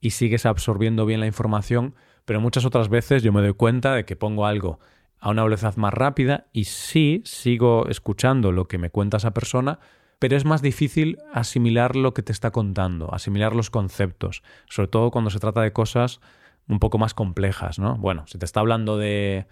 y 0.00 0.10
sigues 0.10 0.46
absorbiendo 0.46 1.06
bien 1.06 1.20
la 1.20 1.26
información, 1.26 1.94
pero 2.26 2.40
muchas 2.40 2.66
otras 2.66 2.90
veces 2.90 3.22
yo 3.22 3.32
me 3.32 3.40
doy 3.40 3.54
cuenta 3.54 3.94
de 3.94 4.04
que 4.04 4.16
pongo 4.16 4.44
algo 4.44 4.78
a 5.18 5.30
una 5.30 5.44
velocidad 5.44 5.76
más 5.76 5.94
rápida 5.94 6.48
y 6.52 6.64
sí 6.64 7.22
sigo 7.24 7.88
escuchando 7.88 8.52
lo 8.52 8.68
que 8.68 8.76
me 8.76 8.90
cuenta 8.90 9.16
esa 9.16 9.32
persona, 9.32 9.78
pero 10.18 10.36
es 10.36 10.44
más 10.44 10.60
difícil 10.60 11.18
asimilar 11.32 11.96
lo 11.96 12.12
que 12.12 12.22
te 12.22 12.32
está 12.32 12.50
contando, 12.50 13.14
asimilar 13.14 13.54
los 13.54 13.70
conceptos, 13.70 14.42
sobre 14.68 14.88
todo 14.88 15.10
cuando 15.10 15.30
se 15.30 15.38
trata 15.38 15.62
de 15.62 15.72
cosas 15.72 16.20
un 16.68 16.80
poco 16.80 16.98
más 16.98 17.14
complejas, 17.14 17.78
¿no? 17.78 17.96
Bueno, 17.96 18.26
si 18.26 18.38
te 18.38 18.44
está 18.44 18.60
hablando 18.60 18.98
de 18.98 19.36
eh, 19.36 19.46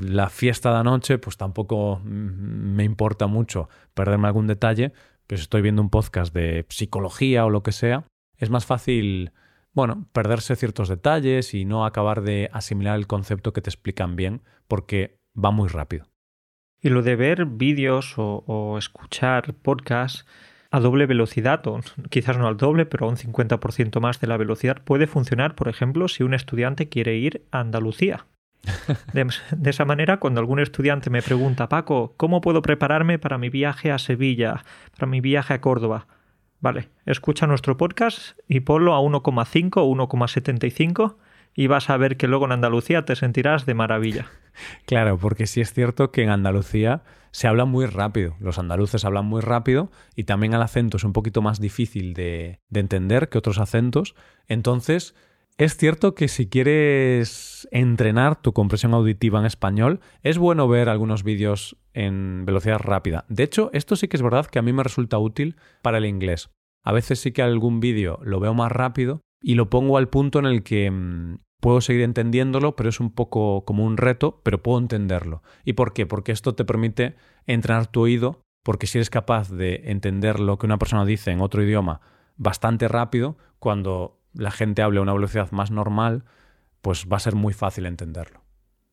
la 0.00 0.28
fiesta 0.28 0.70
de 0.72 0.78
anoche, 0.78 1.18
pues 1.18 1.36
tampoco 1.36 2.00
me 2.04 2.84
importa 2.84 3.26
mucho 3.26 3.68
perderme 3.92 4.28
algún 4.28 4.46
detalle, 4.46 4.92
pero 5.26 5.38
si 5.38 5.42
estoy 5.42 5.62
viendo 5.62 5.82
un 5.82 5.90
podcast 5.90 6.32
de 6.32 6.64
psicología 6.68 7.44
o 7.44 7.50
lo 7.50 7.62
que 7.62 7.72
sea, 7.72 8.04
es 8.36 8.50
más 8.50 8.66
fácil, 8.66 9.32
bueno, 9.76 10.06
perderse 10.14 10.56
ciertos 10.56 10.88
detalles 10.88 11.52
y 11.52 11.66
no 11.66 11.84
acabar 11.84 12.22
de 12.22 12.48
asimilar 12.54 12.96
el 12.96 13.06
concepto 13.06 13.52
que 13.52 13.60
te 13.60 13.68
explican 13.68 14.16
bien 14.16 14.40
porque 14.68 15.18
va 15.36 15.50
muy 15.50 15.68
rápido. 15.68 16.06
Y 16.80 16.88
lo 16.88 17.02
de 17.02 17.14
ver 17.14 17.44
vídeos 17.44 18.14
o, 18.16 18.76
escuchar 18.78 19.52
podcasts 19.52 20.24
a 20.70 20.80
doble 20.80 21.04
velocidad, 21.04 21.64
o 21.66 21.80
quizás 22.08 22.38
no 22.38 22.48
al 22.48 22.56
doble, 22.56 22.86
pero 22.86 23.06
a 23.06 23.10
un 23.10 23.16
50% 23.16 24.00
más 24.00 24.18
de 24.18 24.26
la 24.26 24.38
velocidad, 24.38 24.82
puede 24.82 25.06
funcionar, 25.06 25.54
por 25.54 25.68
ejemplo, 25.68 26.08
si 26.08 26.22
un 26.22 26.32
estudiante 26.32 26.88
quiere 26.88 27.16
ir 27.16 27.46
a 27.50 27.60
Andalucía. 27.60 28.26
De, 29.12 29.28
de, 29.52 29.70
esa 29.70 29.84
manera, 29.84 30.18
cuando 30.18 30.40
algún 30.40 30.58
estudiante 30.58 31.10
me 31.10 31.22
pregunta, 31.22 31.68
Paco, 31.68 32.14
¿cómo 32.16 32.40
puedo 32.40 32.62
prepararme 32.62 33.18
para 33.18 33.38
mi 33.38 33.50
viaje 33.50 33.92
a 33.92 33.98
Sevilla, 33.98 34.64
para 34.96 35.06
mi 35.06 35.20
viaje 35.20 35.54
a 35.54 35.60
Córdoba? 35.60 36.06
Vale, 36.60 36.88
escucha 37.04 37.46
nuestro 37.46 37.76
podcast 37.76 38.38
y 38.48 38.60
ponlo 38.60 38.94
a 38.94 39.00
1,5 39.00 39.72
o 39.76 40.08
1,75 40.08 41.16
y 41.54 41.66
vas 41.66 41.90
a 41.90 41.96
ver 41.96 42.16
que 42.16 42.28
luego 42.28 42.44
en 42.46 42.52
Andalucía 42.52 43.04
te 43.04 43.16
sentirás 43.16 43.66
de 43.66 43.74
maravilla. 43.74 44.26
Claro, 44.86 45.18
porque 45.18 45.46
sí 45.46 45.60
es 45.60 45.74
cierto 45.74 46.10
que 46.10 46.22
en 46.22 46.30
Andalucía 46.30 47.02
se 47.30 47.46
habla 47.46 47.66
muy 47.66 47.84
rápido. 47.84 48.36
Los 48.40 48.58
andaluces 48.58 49.04
hablan 49.04 49.26
muy 49.26 49.42
rápido 49.42 49.90
y 50.14 50.24
también 50.24 50.54
el 50.54 50.62
acento 50.62 50.96
es 50.96 51.04
un 51.04 51.12
poquito 51.12 51.42
más 51.42 51.60
difícil 51.60 52.14
de, 52.14 52.60
de 52.70 52.80
entender 52.80 53.28
que 53.28 53.36
otros 53.36 53.58
acentos. 53.58 54.14
Entonces, 54.48 55.14
es 55.58 55.76
cierto 55.76 56.14
que 56.14 56.28
si 56.28 56.48
quieres 56.48 57.66
entrenar 57.70 58.40
tu 58.40 58.52
compresión 58.52 58.92
auditiva 58.92 59.40
en 59.40 59.46
español, 59.46 60.00
es 60.22 60.36
bueno 60.36 60.68
ver 60.68 60.88
algunos 60.88 61.22
vídeos 61.22 61.76
en 61.94 62.44
velocidad 62.44 62.78
rápida. 62.78 63.24
De 63.28 63.42
hecho, 63.42 63.70
esto 63.72 63.96
sí 63.96 64.08
que 64.08 64.16
es 64.16 64.22
verdad 64.22 64.46
que 64.46 64.58
a 64.58 64.62
mí 64.62 64.72
me 64.72 64.82
resulta 64.82 65.18
útil 65.18 65.56
para 65.82 65.98
el 65.98 66.04
inglés. 66.04 66.50
A 66.84 66.92
veces 66.92 67.20
sí 67.20 67.32
que 67.32 67.42
algún 67.42 67.80
vídeo 67.80 68.20
lo 68.22 68.38
veo 68.38 68.52
más 68.52 68.70
rápido 68.70 69.22
y 69.42 69.54
lo 69.54 69.70
pongo 69.70 69.96
al 69.96 70.08
punto 70.08 70.38
en 70.38 70.44
el 70.44 70.62
que 70.62 70.90
mm, 70.90 71.38
puedo 71.60 71.80
seguir 71.80 72.02
entendiéndolo, 72.02 72.76
pero 72.76 72.90
es 72.90 73.00
un 73.00 73.10
poco 73.10 73.64
como 73.64 73.84
un 73.84 73.96
reto, 73.96 74.40
pero 74.44 74.62
puedo 74.62 74.78
entenderlo. 74.78 75.42
¿Y 75.64 75.72
por 75.72 75.94
qué? 75.94 76.04
Porque 76.04 76.32
esto 76.32 76.54
te 76.54 76.64
permite 76.66 77.16
entrenar 77.46 77.86
tu 77.86 78.02
oído, 78.02 78.42
porque 78.62 78.86
si 78.86 78.98
eres 78.98 79.10
capaz 79.10 79.50
de 79.50 79.82
entender 79.86 80.38
lo 80.38 80.58
que 80.58 80.66
una 80.66 80.78
persona 80.78 81.06
dice 81.06 81.30
en 81.30 81.40
otro 81.40 81.62
idioma 81.62 82.02
bastante 82.36 82.88
rápido, 82.88 83.38
cuando 83.58 84.20
la 84.36 84.50
gente 84.50 84.82
hable 84.82 84.98
a 84.98 85.02
una 85.02 85.12
velocidad 85.12 85.50
más 85.52 85.70
normal, 85.70 86.24
pues 86.82 87.06
va 87.10 87.16
a 87.16 87.20
ser 87.20 87.34
muy 87.34 87.52
fácil 87.52 87.86
entenderlo. 87.86 88.42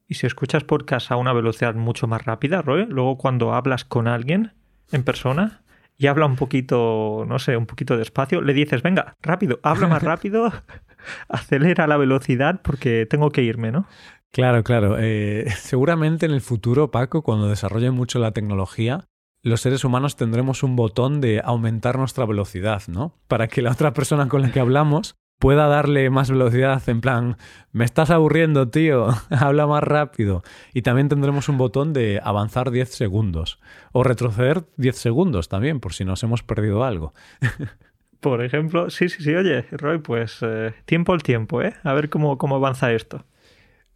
Y 0.07 0.15
si 0.15 0.27
escuchas 0.27 0.63
podcast 0.63 1.12
a 1.12 1.15
una 1.15 1.33
velocidad 1.33 1.75
mucho 1.75 2.07
más 2.07 2.25
rápida, 2.25 2.62
Roy, 2.62 2.85
luego 2.88 3.17
cuando 3.17 3.53
hablas 3.53 3.85
con 3.85 4.07
alguien 4.07 4.53
en 4.91 5.03
persona 5.03 5.63
y 5.97 6.07
habla 6.07 6.25
un 6.25 6.35
poquito, 6.35 7.25
no 7.27 7.39
sé, 7.39 7.55
un 7.55 7.65
poquito 7.65 7.97
despacio, 7.97 8.41
le 8.41 8.53
dices, 8.53 8.81
venga, 8.81 9.15
rápido, 9.21 9.59
habla 9.63 9.88
más 9.88 10.03
rápido, 10.03 10.51
acelera 11.29 11.88
la 11.88 11.97
velocidad 11.97 12.62
porque 12.62 13.05
tengo 13.09 13.31
que 13.31 13.43
irme, 13.43 13.71
¿no? 13.71 13.88
Claro, 14.31 14.63
claro. 14.63 14.97
Eh, 15.00 15.45
seguramente 15.57 16.25
en 16.25 16.31
el 16.31 16.41
futuro, 16.41 16.91
Paco, 16.91 17.21
cuando 17.21 17.47
desarrolle 17.47 17.91
mucho 17.91 18.19
la 18.19 18.31
tecnología, 18.31 19.05
los 19.43 19.62
seres 19.62 19.83
humanos 19.83 20.15
tendremos 20.15 20.63
un 20.63 20.75
botón 20.75 21.21
de 21.21 21.41
aumentar 21.43 21.97
nuestra 21.97 22.25
velocidad, 22.25 22.83
¿no? 22.88 23.13
Para 23.27 23.47
que 23.47 23.62
la 23.62 23.71
otra 23.71 23.93
persona 23.93 24.27
con 24.27 24.41
la 24.41 24.51
que 24.51 24.59
hablamos 24.59 25.15
pueda 25.43 25.67
darle 25.67 26.09
más 26.09 26.31
velocidad, 26.31 26.81
en 26.88 27.01
plan, 27.01 27.35
me 27.73 27.83
estás 27.83 28.12
aburriendo, 28.12 28.69
tío, 28.69 29.09
habla 29.29 29.67
más 29.67 29.83
rápido. 29.83 30.41
Y 30.73 30.83
también 30.83 31.09
tendremos 31.09 31.50
un 31.50 31.57
botón 31.57 31.91
de 31.91 32.21
avanzar 32.23 32.71
10 32.71 32.88
segundos 32.88 33.59
o 33.91 34.05
retroceder 34.05 34.63
10 34.77 34.95
segundos 34.95 35.50
también, 35.50 35.81
por 35.81 35.93
si 35.93 36.05
nos 36.05 36.23
hemos 36.23 36.43
perdido 36.43 36.85
algo. 36.85 37.13
Por 38.21 38.41
ejemplo, 38.41 38.89
sí, 38.89 39.09
sí, 39.09 39.21
sí, 39.21 39.35
oye, 39.35 39.63
Roy, 39.71 39.97
pues 39.97 40.38
eh, 40.43 40.73
tiempo 40.85 41.12
al 41.12 41.23
tiempo, 41.23 41.62
¿eh? 41.62 41.73
A 41.83 41.91
ver 41.91 42.09
cómo, 42.09 42.38
cómo 42.38 42.55
avanza 42.55 42.93
esto. 42.93 43.25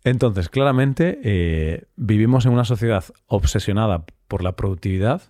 Entonces, 0.04 0.50
claramente, 0.50 1.22
eh, 1.24 1.86
vivimos 1.96 2.46
en 2.46 2.52
una 2.52 2.66
sociedad 2.66 3.06
obsesionada 3.28 4.04
por 4.28 4.44
la 4.44 4.58
productividad 4.58 5.22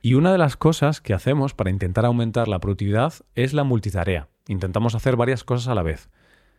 y 0.00 0.14
una 0.14 0.32
de 0.32 0.38
las 0.38 0.56
cosas 0.56 1.02
que 1.02 1.12
hacemos 1.12 1.52
para 1.52 1.68
intentar 1.68 2.06
aumentar 2.06 2.48
la 2.48 2.58
productividad 2.58 3.12
es 3.34 3.52
la 3.52 3.64
multitarea. 3.64 4.28
Intentamos 4.48 4.96
hacer 4.96 5.14
varias 5.14 5.44
cosas 5.44 5.68
a 5.68 5.74
la 5.76 5.82
vez. 5.82 6.10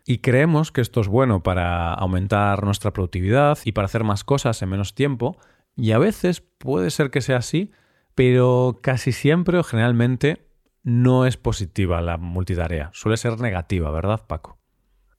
Y 0.06 0.20
creemos 0.20 0.72
que 0.72 0.80
esto 0.80 1.02
es 1.02 1.08
bueno 1.08 1.44
para 1.44 1.94
aumentar 1.94 2.64
nuestra 2.64 2.94
productividad 2.94 3.58
y 3.66 3.74
para 3.74 3.86
hacer 3.86 4.06
más 4.06 4.24
cosas 4.24 4.62
en 4.62 4.70
menos 4.70 4.96
tiempo. 4.96 5.38
Y 5.76 5.92
a 5.92 5.98
veces 5.98 6.42
puede 6.42 6.92
ser 6.92 7.10
que 7.12 7.22
sea 7.22 7.38
así, 7.38 7.72
pero 8.16 8.80
casi 8.82 9.12
siempre 9.12 9.58
o 9.58 9.64
generalmente 9.64 10.48
no 10.84 11.26
es 11.26 11.36
positiva 11.36 12.02
la 12.02 12.18
multitarea. 12.18 12.90
Suele 12.94 13.18
ser 13.18 13.40
negativa, 13.40 13.92
¿verdad, 13.92 14.26
Paco? 14.26 14.58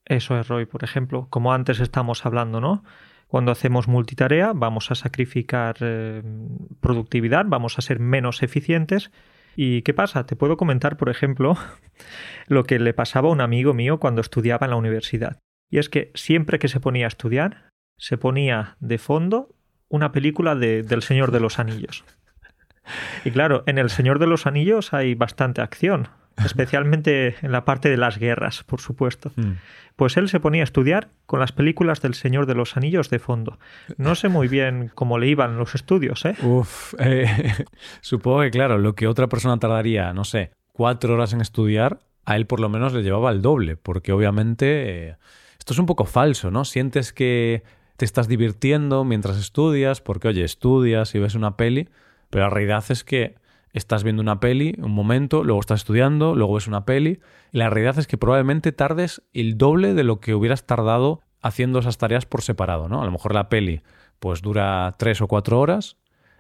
Eso 0.05 0.39
es, 0.39 0.49
Roy. 0.49 0.67
Por 0.67 0.85
ejemplo, 0.85 1.27
como 1.29 1.53
antes 1.53 1.81
estamos 1.81 2.25
hablando, 2.25 2.61
¿no? 2.61 2.83
Cuando 3.27 3.53
hacemos 3.53 3.87
multitarea 3.87 4.53
vamos 4.55 4.91
a 4.91 4.97
sacrificar 4.97 5.77
eh, 5.81 6.23
productividad, 6.81 7.45
vamos 7.47 7.79
a 7.79 7.83
ser 7.83 8.00
menos 8.00 8.43
eficientes 8.43 9.12
¿Y 9.62 9.83
qué 9.83 9.93
pasa? 9.93 10.25
Te 10.25 10.37
puedo 10.37 10.57
comentar, 10.57 10.97
por 10.97 11.11
ejemplo, 11.11 11.55
lo 12.47 12.64
que 12.64 12.79
le 12.79 12.95
pasaba 12.95 13.29
a 13.29 13.33
un 13.33 13.43
amigo 13.43 13.75
mío 13.75 14.00
cuando 14.00 14.23
estudiaba 14.23 14.64
en 14.64 14.71
la 14.71 14.79
universidad. 14.79 15.38
Y 15.71 15.76
es 15.76 15.90
que 15.90 16.12
siempre 16.14 16.59
que 16.59 16.69
se 16.69 16.81
ponía 16.81 17.05
a 17.05 17.09
estudiar, 17.09 17.69
se 17.99 18.17
ponía 18.17 18.79
de 18.81 18.97
fondo 18.97 19.55
una 19.90 20.12
película 20.12 20.55
de, 20.55 20.83
del 20.83 21.02
Señor 21.02 21.31
de 21.31 21.40
los 21.40 21.59
Anillos. 21.59 22.05
Y 23.25 23.31
claro, 23.31 23.62
en 23.67 23.76
El 23.76 23.90
Señor 23.90 24.19
de 24.19 24.26
los 24.26 24.47
Anillos 24.47 24.95
hay 24.95 25.14
bastante 25.14 25.61
acción, 25.61 26.09
especialmente 26.45 27.37
en 27.43 27.53
la 27.53 27.65
parte 27.65 27.89
de 27.89 27.97
las 27.97 28.19
guerras, 28.19 28.63
por 28.65 28.81
supuesto. 28.81 29.33
Mm. 29.37 29.53
Pues 29.97 30.17
él 30.17 30.29
se 30.29 30.41
ponía 30.41 30.63
a 30.63 30.65
estudiar 30.65 31.09
con 31.27 31.41
las 31.41 31.53
películas 31.53 32.01
del 32.01 32.15
Señor 32.15 32.47
de 32.47 32.55
los 32.55 32.77
Anillos 32.77 33.11
de 33.11 33.19
fondo. 33.19 33.59
No 33.99 34.15
sé 34.15 34.29
muy 34.29 34.49
bien 34.49 34.91
cómo 34.95 35.19
le 35.19 35.27
iban 35.29 35.59
los 35.59 35.75
estudios, 35.75 36.25
¿eh? 36.25 36.37
Uf, 36.43 36.95
eh, 36.99 37.67
supongo 38.01 38.41
que 38.41 38.51
claro, 38.51 38.79
lo 38.79 38.95
que 38.95 39.07
otra 39.07 39.29
persona 39.29 39.59
tardaría, 39.59 40.15
no 40.15 40.25
sé, 40.25 40.53
cuatro 40.73 41.15
horas 41.15 41.35
en 41.35 41.43
estudiar, 41.43 42.01
a 42.25 42.37
él 42.37 42.47
por 42.47 42.61
lo 42.61 42.69
menos 42.69 42.95
le 42.95 43.03
llevaba 43.03 43.31
el 43.31 43.43
doble, 43.43 43.77
porque 43.77 44.13
obviamente 44.13 45.09
eh, 45.09 45.17
esto 45.59 45.75
es 45.75 45.79
un 45.79 45.87
poco 45.87 46.07
falso, 46.07 46.51
¿no? 46.51 46.65
Sientes 46.65 47.13
que 47.13 47.63
te 47.97 48.07
estás 48.07 48.29
divirtiendo 48.29 49.05
mientras 49.05 49.37
estudias, 49.37 50.01
porque 50.01 50.29
oye, 50.29 50.45
estudias 50.45 51.15
y 51.15 51.19
ves 51.19 51.35
una 51.35 51.59
peli, 51.59 51.91
pero 52.31 52.45
la 52.45 52.51
realidad 52.51 52.85
es 52.89 53.05
que 53.05 53.35
estás 53.73 54.05
viendo 54.05 54.23
una 54.23 54.41
peli 54.41 54.75
un 54.79 54.93
momento, 54.93 55.45
luego 55.45 55.61
estás 55.61 55.81
estudiando, 55.81 56.35
luego 56.35 56.55
ves 56.55 56.67
una 56.67 56.85
peli, 56.85 57.21
y 57.53 57.59
la 57.59 57.71
realidad 57.71 57.99
es 57.99 58.07
que 58.07 58.19
probablemente 58.19 58.73
tardes 58.73 59.23
el 59.33 59.59
doble 59.59 59.95
de 59.95 60.05
lo 60.05 60.21
que 60.21 60.35
hubieras 60.35 60.67
tardado 60.67 61.21
haciendo 61.41 61.79
esas 61.79 61.99
tareas 61.99 62.27
por 62.27 62.43
separado, 62.43 62.89
¿no? 62.89 63.03
A 63.03 63.05
lo 63.05 63.11
mejor 63.11 63.35
la 63.35 63.49
peli 63.49 63.83
pues 64.19 64.43
dura 64.43 64.95
tres 64.99 65.21
o 65.23 65.29
cuatro 65.29 65.59
horas 65.59 65.97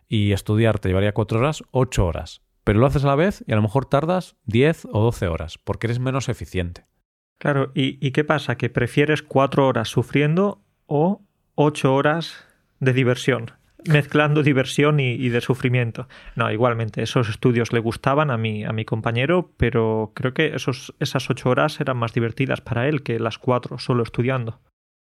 y 0.06 0.32
estudiar 0.32 0.78
te 0.78 0.88
llevaría 0.88 1.14
cuatro 1.14 1.38
horas, 1.38 1.64
ocho 1.70 2.06
horas. 2.06 2.42
Pero 2.62 2.78
lo 2.78 2.86
haces 2.86 3.04
a 3.04 3.08
la 3.08 3.14
vez 3.14 3.42
y 3.46 3.52
a 3.52 3.56
lo 3.56 3.62
mejor 3.62 3.86
tardas 3.86 4.36
diez 4.44 4.84
o 4.92 5.00
doce 5.00 5.26
horas, 5.28 5.58
porque 5.58 5.86
eres 5.86 5.98
menos 5.98 6.28
eficiente. 6.28 6.84
Claro, 7.38 7.72
¿y, 7.74 8.06
y 8.06 8.10
qué 8.10 8.22
pasa? 8.22 8.56
¿Que 8.56 8.68
prefieres 8.68 9.22
cuatro 9.22 9.66
horas 9.66 9.88
sufriendo 9.88 10.60
o 10.86 11.22
ocho 11.54 11.94
horas 11.94 12.44
de 12.80 12.92
diversión? 12.92 13.52
Mezclando 13.88 14.42
diversión 14.42 15.00
y, 15.00 15.28
de 15.28 15.40
sufrimiento. 15.40 16.08
No, 16.36 16.50
igualmente, 16.50 17.02
esos 17.02 17.28
estudios 17.28 17.72
le 17.72 17.80
gustaban 17.80 18.30
a 18.30 18.36
mi, 18.36 18.64
a 18.64 18.72
mi 18.72 18.84
compañero, 18.84 19.52
pero 19.56 20.12
creo 20.14 20.34
que 20.34 20.54
esos, 20.54 20.94
esas 21.00 21.28
ocho 21.30 21.50
horas 21.50 21.80
eran 21.80 21.96
más 21.96 22.12
divertidas 22.12 22.60
para 22.60 22.88
él 22.88 23.02
que 23.02 23.18
las 23.18 23.38
cuatro 23.38 23.78
solo 23.78 24.02
estudiando. 24.02 24.60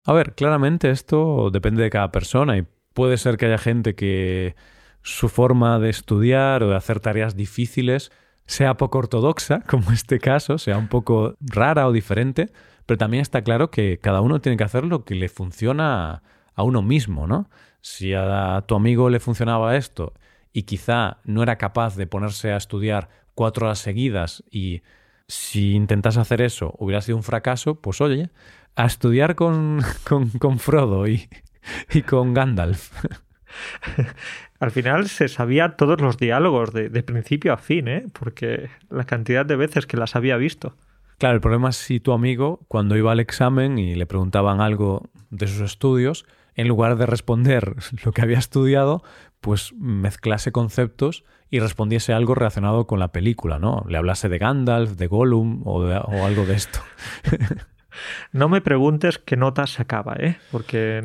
A 0.05 0.13
ver, 0.13 0.33
claramente 0.33 0.91
esto 0.91 1.49
depende 1.51 1.81
de 1.81 1.89
cada 1.89 2.11
persona 2.11 2.57
y 2.57 2.65
puede 2.93 3.17
ser 3.17 3.37
que 3.37 3.47
haya 3.47 3.57
gente 3.57 3.95
que 3.95 4.55
su 5.01 5.29
forma 5.29 5.79
de 5.79 5.89
estudiar 5.89 6.63
o 6.63 6.69
de 6.69 6.75
hacer 6.75 6.99
tareas 6.99 7.35
difíciles 7.35 8.11
sea 8.45 8.77
poco 8.77 8.99
ortodoxa, 8.99 9.61
como 9.67 9.91
este 9.91 10.19
caso, 10.19 10.57
sea 10.57 10.77
un 10.77 10.87
poco 10.87 11.35
rara 11.39 11.87
o 11.87 11.91
diferente, 11.91 12.51
pero 12.85 12.97
también 12.97 13.21
está 13.21 13.41
claro 13.43 13.71
que 13.71 13.99
cada 13.99 14.21
uno 14.21 14.41
tiene 14.41 14.57
que 14.57 14.63
hacer 14.63 14.83
lo 14.85 15.05
que 15.05 15.15
le 15.15 15.29
funciona 15.29 16.23
a 16.53 16.63
uno 16.63 16.81
mismo, 16.81 17.27
¿no? 17.27 17.49
Si 17.85 18.15
a 18.15 18.63
tu 18.65 18.73
amigo 18.73 19.11
le 19.11 19.19
funcionaba 19.19 19.77
esto 19.77 20.15
y 20.51 20.63
quizá 20.63 21.19
no 21.23 21.43
era 21.43 21.59
capaz 21.59 21.95
de 21.95 22.07
ponerse 22.07 22.51
a 22.51 22.57
estudiar 22.57 23.09
cuatro 23.35 23.67
horas 23.67 23.77
seguidas 23.77 24.43
y 24.49 24.81
si 25.27 25.75
intentas 25.75 26.17
hacer 26.17 26.41
eso 26.41 26.73
hubiera 26.79 27.01
sido 27.01 27.17
un 27.17 27.21
fracaso, 27.21 27.75
pues 27.75 28.01
oye, 28.01 28.31
a 28.75 28.87
estudiar 28.87 29.35
con, 29.35 29.81
con, 30.39 30.57
Frodo 30.57 31.07
y, 31.07 31.29
y 31.93 32.01
con 32.01 32.33
Gandalf. 32.33 32.91
Al 34.59 34.71
final 34.71 35.07
se 35.07 35.27
sabía 35.27 35.75
todos 35.75 36.01
los 36.01 36.17
diálogos 36.17 36.73
de, 36.73 36.89
de, 36.89 37.03
principio 37.03 37.53
a 37.53 37.57
fin, 37.57 37.87
¿eh? 37.87 38.07
porque 38.19 38.71
la 38.89 39.03
cantidad 39.03 39.45
de 39.45 39.57
veces 39.57 39.85
que 39.85 39.95
las 39.95 40.15
había 40.15 40.37
visto. 40.37 40.75
Claro, 41.19 41.35
el 41.35 41.41
problema 41.41 41.69
es 41.69 41.75
si 41.75 41.99
tu 41.99 42.13
amigo, 42.13 42.61
cuando 42.67 42.97
iba 42.97 43.11
al 43.11 43.19
examen 43.19 43.77
y 43.77 43.93
le 43.93 44.07
preguntaban 44.07 44.59
algo 44.59 45.07
de 45.29 45.45
sus 45.45 45.61
estudios, 45.61 46.25
en 46.55 46.67
lugar 46.67 46.97
de 46.97 47.05
responder 47.05 47.75
lo 48.05 48.11
que 48.11 48.21
había 48.21 48.39
estudiado, 48.39 49.03
pues 49.41 49.73
mezclase 49.73 50.51
conceptos 50.51 51.23
y 51.49 51.59
respondiese 51.59 52.13
algo 52.13 52.35
relacionado 52.35 52.87
con 52.87 52.99
la 52.99 53.11
película, 53.11 53.59
¿no? 53.59 53.85
Le 53.87 53.97
hablase 53.97 54.29
de 54.29 54.39
Gandalf, 54.39 54.91
de 54.91 55.07
Gollum 55.07 55.61
o, 55.65 55.83
algo 55.83 56.45
de 56.45 56.55
esto. 56.55 56.79
No 58.33 58.49
me 58.49 58.59
preguntes 58.59 59.19
qué 59.19 59.37
nota 59.37 59.65
se 59.67 59.81
acaba, 59.81 60.17
¿eh? 60.19 60.37
Porque 60.51 61.01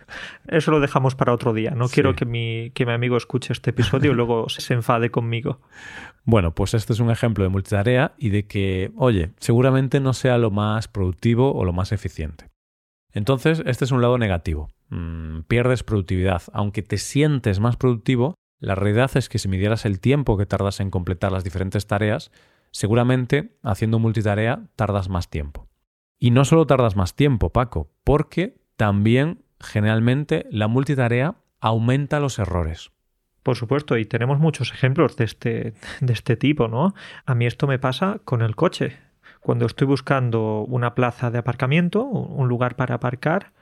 eso 0.46 0.72
lo 0.72 0.80
dejamos 0.80 1.14
para 1.14 1.32
otro 1.32 1.54
día. 1.54 1.70
No 1.70 1.88
quiero 1.88 2.14
que 2.14 2.26
mi, 2.26 2.70
que 2.74 2.84
mi 2.84 2.92
amigo 2.92 3.16
escuche 3.16 3.54
este 3.54 3.70
episodio 3.70 4.12
y 4.12 4.14
luego 4.14 4.50
se 4.50 4.74
enfade 4.74 5.10
conmigo. 5.10 5.62
Bueno, 6.24 6.54
pues 6.54 6.74
este 6.74 6.92
es 6.92 7.00
un 7.00 7.10
ejemplo 7.10 7.44
de 7.44 7.48
multitarea 7.48 8.12
y 8.18 8.28
de 8.28 8.46
que, 8.46 8.92
oye, 8.96 9.30
seguramente 9.38 10.00
no 10.00 10.12
sea 10.12 10.36
lo 10.36 10.50
más 10.50 10.86
productivo 10.86 11.54
o 11.54 11.64
lo 11.64 11.72
más 11.72 11.92
eficiente. 11.92 12.50
Entonces, 13.12 13.62
este 13.64 13.84
es 13.84 13.92
un 13.92 14.02
lado 14.02 14.18
negativo. 14.18 14.68
Mm, 14.94 15.40
pierdes 15.48 15.82
productividad. 15.82 16.42
Aunque 16.52 16.82
te 16.82 16.98
sientes 16.98 17.58
más 17.58 17.76
productivo, 17.76 18.36
la 18.60 18.76
realidad 18.76 19.10
es 19.16 19.28
que 19.28 19.40
si 19.40 19.48
midieras 19.48 19.84
el 19.86 19.98
tiempo 19.98 20.38
que 20.38 20.46
tardas 20.46 20.78
en 20.78 20.90
completar 20.90 21.32
las 21.32 21.42
diferentes 21.42 21.88
tareas, 21.88 22.30
seguramente 22.70 23.56
haciendo 23.64 23.98
multitarea 23.98 24.68
tardas 24.76 25.08
más 25.08 25.30
tiempo. 25.30 25.66
Y 26.20 26.30
no 26.30 26.44
solo 26.44 26.68
tardas 26.68 26.94
más 26.94 27.16
tiempo, 27.16 27.50
Paco, 27.50 27.90
porque 28.04 28.60
también 28.76 29.42
generalmente 29.58 30.46
la 30.50 30.68
multitarea 30.68 31.34
aumenta 31.60 32.20
los 32.20 32.38
errores. 32.38 32.92
Por 33.42 33.56
supuesto, 33.56 33.98
y 33.98 34.04
tenemos 34.04 34.38
muchos 34.38 34.72
ejemplos 34.72 35.16
de 35.16 35.24
este, 35.24 35.74
de 36.00 36.12
este 36.12 36.36
tipo, 36.36 36.68
¿no? 36.68 36.94
A 37.26 37.34
mí 37.34 37.46
esto 37.46 37.66
me 37.66 37.80
pasa 37.80 38.20
con 38.24 38.42
el 38.42 38.54
coche. 38.54 38.96
Cuando 39.40 39.66
estoy 39.66 39.88
buscando 39.88 40.60
una 40.60 40.94
plaza 40.94 41.32
de 41.32 41.38
aparcamiento, 41.38 42.04
un 42.04 42.48
lugar 42.48 42.76
para 42.76 42.94
aparcar, 42.94 43.52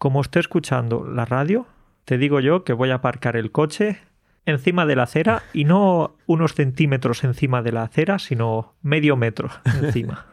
como 0.00 0.22
estoy 0.22 0.40
escuchando 0.40 1.04
la 1.04 1.26
radio, 1.26 1.66
te 2.06 2.16
digo 2.16 2.40
yo 2.40 2.64
que 2.64 2.72
voy 2.72 2.88
a 2.88 2.94
aparcar 2.94 3.36
el 3.36 3.52
coche 3.52 3.98
encima 4.46 4.86
de 4.86 4.96
la 4.96 5.02
acera 5.02 5.42
y 5.52 5.64
no 5.64 6.16
unos 6.26 6.54
centímetros 6.54 7.22
encima 7.22 7.60
de 7.60 7.72
la 7.72 7.82
acera, 7.82 8.18
sino 8.18 8.76
medio 8.80 9.16
metro 9.16 9.50
encima. 9.82 10.24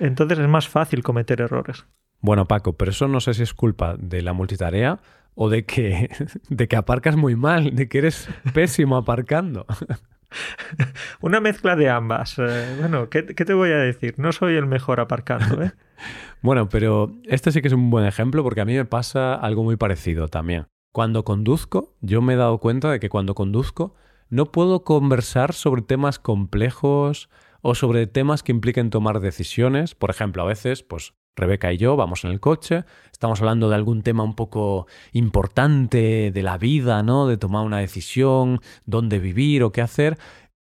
Entonces 0.00 0.40
es 0.40 0.48
más 0.48 0.66
fácil 0.66 1.04
cometer 1.04 1.40
errores. 1.40 1.86
Bueno, 2.20 2.46
Paco, 2.46 2.72
pero 2.72 2.90
eso 2.90 3.06
no 3.06 3.20
sé 3.20 3.34
si 3.34 3.44
es 3.44 3.54
culpa 3.54 3.94
de 3.96 4.20
la 4.20 4.32
multitarea 4.32 4.98
o 5.36 5.48
de 5.48 5.64
que, 5.64 6.10
de 6.48 6.66
que 6.66 6.74
aparcas 6.74 7.14
muy 7.14 7.36
mal, 7.36 7.76
de 7.76 7.88
que 7.88 7.98
eres 7.98 8.28
pésimo 8.52 8.96
aparcando. 8.96 9.64
Una 11.20 11.40
mezcla 11.40 11.76
de 11.76 11.88
ambas. 11.88 12.38
Eh, 12.38 12.76
bueno, 12.78 13.08
¿qué, 13.08 13.22
te 13.22 13.54
voy 13.54 13.70
a 13.70 13.78
decir? 13.78 14.14
No 14.18 14.32
soy 14.32 14.56
el 14.56 14.66
mejor 14.66 15.00
aparcando, 15.00 15.62
¿eh? 15.62 15.72
bueno, 16.42 16.68
pero 16.68 17.12
este 17.24 17.52
sí 17.52 17.62
que 17.62 17.68
es 17.68 17.74
un 17.74 17.90
buen 17.90 18.04
ejemplo 18.04 18.42
porque 18.42 18.60
a 18.60 18.64
mí 18.64 18.74
me 18.74 18.84
pasa 18.84 19.34
algo 19.34 19.64
muy 19.64 19.76
parecido 19.76 20.28
también. 20.28 20.66
Cuando 20.92 21.24
conduzco, 21.24 21.94
yo 22.00 22.22
me 22.22 22.34
he 22.34 22.36
dado 22.36 22.58
cuenta 22.58 22.90
de 22.90 23.00
que 23.00 23.08
cuando 23.08 23.34
conduzco 23.34 23.94
no 24.30 24.46
puedo 24.46 24.84
conversar 24.84 25.52
sobre 25.52 25.82
temas 25.82 26.18
complejos 26.18 27.28
o 27.60 27.74
sobre 27.74 28.06
temas 28.06 28.42
que 28.42 28.52
impliquen 28.52 28.90
tomar 28.90 29.20
decisiones. 29.20 29.94
Por 29.94 30.10
ejemplo, 30.10 30.42
a 30.42 30.46
veces, 30.46 30.82
pues 30.82 31.14
Rebeca 31.38 31.72
y 31.72 31.78
yo 31.78 31.96
vamos 31.96 32.24
en 32.24 32.30
el 32.30 32.40
coche, 32.40 32.84
estamos 33.10 33.40
hablando 33.40 33.68
de 33.68 33.76
algún 33.76 34.02
tema 34.02 34.22
un 34.22 34.34
poco 34.34 34.86
importante 35.12 36.30
de 36.32 36.42
la 36.42 36.58
vida, 36.58 37.02
¿no? 37.02 37.26
De 37.26 37.38
tomar 37.38 37.64
una 37.64 37.78
decisión, 37.78 38.60
dónde 38.84 39.18
vivir 39.18 39.62
o 39.62 39.72
qué 39.72 39.80
hacer, 39.80 40.18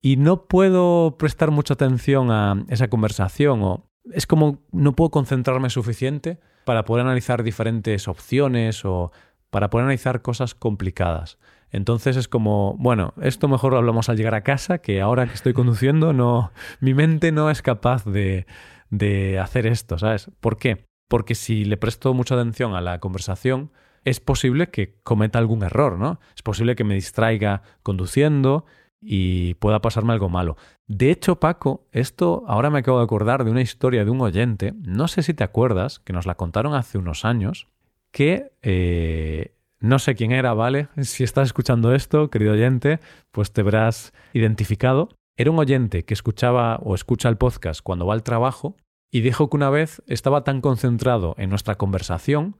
y 0.00 0.16
no 0.16 0.46
puedo 0.46 1.16
prestar 1.18 1.50
mucha 1.50 1.74
atención 1.74 2.30
a 2.30 2.64
esa 2.68 2.88
conversación 2.88 3.62
o 3.62 3.90
es 4.12 4.26
como 4.26 4.60
no 4.72 4.94
puedo 4.94 5.10
concentrarme 5.10 5.68
suficiente 5.68 6.40
para 6.64 6.84
poder 6.84 7.04
analizar 7.04 7.42
diferentes 7.42 8.08
opciones 8.08 8.84
o 8.84 9.12
para 9.50 9.68
poder 9.68 9.84
analizar 9.84 10.22
cosas 10.22 10.54
complicadas. 10.54 11.38
Entonces 11.72 12.16
es 12.16 12.26
como, 12.26 12.74
bueno, 12.78 13.14
esto 13.20 13.46
mejor 13.46 13.72
lo 13.72 13.78
hablamos 13.78 14.08
al 14.08 14.16
llegar 14.16 14.34
a 14.34 14.42
casa, 14.42 14.78
que 14.78 15.00
ahora 15.00 15.26
que 15.26 15.34
estoy 15.34 15.52
conduciendo, 15.52 16.12
no, 16.12 16.50
mi 16.80 16.94
mente 16.94 17.30
no 17.30 17.50
es 17.50 17.62
capaz 17.62 18.04
de, 18.04 18.46
de 18.90 19.38
hacer 19.38 19.66
esto, 19.66 19.98
¿sabes? 19.98 20.30
¿Por 20.40 20.58
qué? 20.58 20.86
Porque 21.08 21.34
si 21.34 21.64
le 21.64 21.76
presto 21.76 22.12
mucha 22.14 22.34
atención 22.34 22.74
a 22.74 22.80
la 22.80 23.00
conversación, 23.00 23.70
es 24.04 24.20
posible 24.20 24.68
que 24.68 24.98
cometa 25.02 25.38
algún 25.38 25.62
error, 25.62 25.98
¿no? 25.98 26.20
Es 26.36 26.42
posible 26.42 26.76
que 26.76 26.84
me 26.84 26.94
distraiga 26.94 27.62
conduciendo 27.82 28.64
y 29.00 29.54
pueda 29.54 29.80
pasarme 29.80 30.12
algo 30.12 30.28
malo. 30.28 30.56
De 30.86 31.10
hecho, 31.10 31.40
Paco, 31.40 31.86
esto 31.92 32.44
ahora 32.46 32.70
me 32.70 32.80
acabo 32.80 32.98
de 32.98 33.04
acordar 33.04 33.44
de 33.44 33.50
una 33.50 33.62
historia 33.62 34.04
de 34.04 34.10
un 34.10 34.20
oyente, 34.20 34.74
no 34.82 35.08
sé 35.08 35.22
si 35.22 35.34
te 35.34 35.44
acuerdas, 35.44 36.00
que 36.00 36.12
nos 36.12 36.26
la 36.26 36.34
contaron 36.34 36.74
hace 36.74 36.98
unos 36.98 37.24
años, 37.24 37.68
que 38.10 38.52
eh, 38.62 39.54
no 39.78 39.98
sé 39.98 40.14
quién 40.14 40.32
era, 40.32 40.52
¿vale? 40.54 40.88
Si 41.02 41.24
estás 41.24 41.48
escuchando 41.48 41.94
esto, 41.94 42.30
querido 42.30 42.52
oyente, 42.52 43.00
pues 43.30 43.52
te 43.52 43.62
verás 43.62 44.12
identificado. 44.32 45.08
Era 45.36 45.50
un 45.50 45.58
oyente 45.58 46.04
que 46.04 46.12
escuchaba 46.12 46.76
o 46.82 46.94
escucha 46.94 47.28
el 47.28 47.38
podcast 47.38 47.80
cuando 47.82 48.06
va 48.06 48.14
al 48.14 48.22
trabajo 48.22 48.76
y 49.10 49.20
dijo 49.20 49.50
que 49.50 49.56
una 49.56 49.70
vez 49.70 50.02
estaba 50.06 50.44
tan 50.44 50.60
concentrado 50.60 51.34
en 51.38 51.50
nuestra 51.50 51.76
conversación 51.76 52.56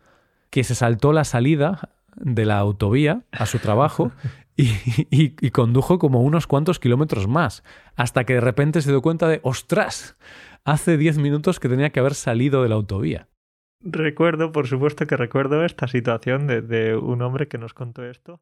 que 0.51 0.65
se 0.65 0.75
saltó 0.75 1.13
la 1.13 1.25
salida 1.25 1.91
de 2.17 2.45
la 2.45 2.59
autovía 2.59 3.23
a 3.31 3.47
su 3.47 3.59
trabajo 3.59 4.13
y, 4.57 5.51
condujo 5.51 5.99
como 5.99 6.23
unos 6.23 6.47
cuantos 6.47 6.79
kilómetros 6.79 7.29
más, 7.29 7.63
hasta 7.97 8.25
que 8.25 8.35
de 8.35 8.41
repente 8.41 8.83
se 8.83 8.91
dio 8.91 9.01
cuenta 9.01 9.29
de, 9.29 9.41
ostras, 9.43 10.17
hace 10.65 10.97
diez 10.97 11.19
minutos 11.19 11.61
que 11.61 11.69
tenía 11.69 11.91
que 11.91 12.01
haber 12.01 12.15
salido 12.15 12.63
de 12.63 12.69
la 12.69 12.75
autovía. 12.75 13.29
Recuerdo, 13.83 14.53
por 14.53 14.67
supuesto 14.67 15.07
que 15.07 15.17
recuerdo 15.17 15.65
esta 15.65 15.89
situación 15.89 16.47
de, 16.47 16.95
un 16.97 17.23
hombre 17.23 17.49
que 17.49 17.57
nos 17.57 17.73
contó 17.73 18.05
esto. 18.05 18.41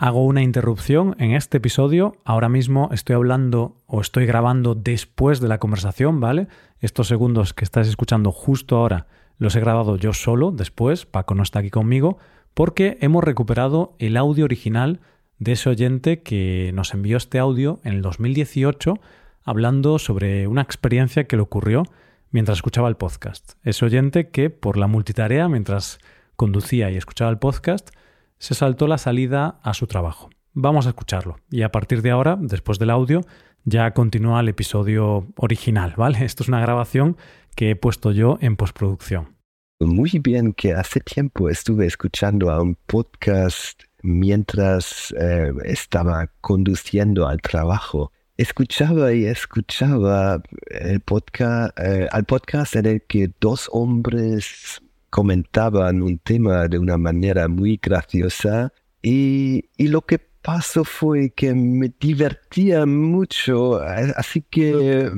Hago 0.00 0.24
una 0.24 0.42
interrupción 0.42 1.16
en 1.18 1.32
este 1.32 1.56
episodio. 1.56 2.14
Ahora 2.24 2.48
mismo 2.48 2.88
estoy 2.92 3.16
hablando 3.16 3.82
o 3.88 4.00
estoy 4.00 4.26
grabando 4.26 4.76
después 4.76 5.40
de 5.40 5.48
la 5.48 5.58
conversación, 5.58 6.20
¿vale? 6.20 6.46
Estos 6.78 7.08
segundos 7.08 7.52
que 7.52 7.64
estás 7.64 7.88
escuchando 7.88 8.30
justo 8.30 8.76
ahora 8.76 9.08
los 9.38 9.56
he 9.56 9.60
grabado 9.60 9.96
yo 9.96 10.12
solo 10.12 10.52
después, 10.52 11.04
Paco 11.04 11.34
no 11.34 11.42
está 11.42 11.58
aquí 11.58 11.70
conmigo, 11.70 12.18
porque 12.54 12.96
hemos 13.00 13.24
recuperado 13.24 13.96
el 13.98 14.16
audio 14.16 14.44
original 14.44 15.00
de 15.40 15.52
ese 15.52 15.68
oyente 15.68 16.22
que 16.22 16.70
nos 16.74 16.94
envió 16.94 17.16
este 17.16 17.40
audio 17.40 17.80
en 17.82 17.94
el 17.94 18.02
2018 18.02 19.00
hablando 19.42 19.98
sobre 19.98 20.46
una 20.46 20.62
experiencia 20.62 21.24
que 21.24 21.34
le 21.34 21.42
ocurrió 21.42 21.82
mientras 22.30 22.58
escuchaba 22.58 22.88
el 22.88 22.96
podcast. 22.96 23.54
Ese 23.64 23.84
oyente 23.84 24.28
que 24.28 24.48
por 24.48 24.76
la 24.76 24.86
multitarea, 24.86 25.48
mientras 25.48 25.98
conducía 26.36 26.88
y 26.88 26.96
escuchaba 26.96 27.32
el 27.32 27.38
podcast, 27.38 27.90
se 28.38 28.54
saltó 28.54 28.86
la 28.86 28.98
salida 28.98 29.60
a 29.62 29.74
su 29.74 29.86
trabajo. 29.86 30.30
Vamos 30.52 30.86
a 30.86 30.90
escucharlo 30.90 31.36
y 31.50 31.62
a 31.62 31.70
partir 31.70 32.02
de 32.02 32.10
ahora, 32.10 32.36
después 32.40 32.78
del 32.78 32.90
audio, 32.90 33.22
ya 33.64 33.92
continúa 33.92 34.40
el 34.40 34.48
episodio 34.48 35.26
original, 35.36 35.94
¿vale? 35.96 36.24
Esto 36.24 36.42
es 36.42 36.48
una 36.48 36.60
grabación 36.60 37.16
que 37.54 37.70
he 37.70 37.76
puesto 37.76 38.12
yo 38.12 38.38
en 38.40 38.56
postproducción. 38.56 39.36
Muy 39.80 40.18
bien 40.20 40.54
que 40.54 40.74
hace 40.74 41.00
tiempo 41.00 41.48
estuve 41.48 41.86
escuchando 41.86 42.50
a 42.50 42.60
un 42.60 42.76
podcast 42.86 43.82
mientras 44.02 45.14
eh, 45.18 45.52
estaba 45.64 46.30
conduciendo 46.40 47.28
al 47.28 47.40
trajo 47.40 48.10
escuchaba 48.38 49.12
y 49.12 49.26
escuchaba 49.26 50.40
el 50.68 51.00
podcast, 51.00 51.76
eh, 51.78 52.08
al 52.10 52.24
podcast 52.24 52.76
en 52.76 52.86
el 52.86 53.02
que 53.02 53.32
dos 53.40 53.68
hombres 53.72 54.80
comentaban 55.10 56.02
un 56.02 56.18
tema 56.18 56.68
de 56.68 56.78
una 56.78 56.98
manera 56.98 57.48
muy 57.48 57.78
graciosa 57.82 58.72
y, 59.02 59.64
y 59.76 59.88
lo 59.88 60.02
que 60.02 60.18
pasó 60.18 60.84
fue 60.84 61.30
que 61.30 61.54
me 61.54 61.92
divertía 62.00 62.86
mucho, 62.86 63.80
así 63.82 64.42
que, 64.42 65.10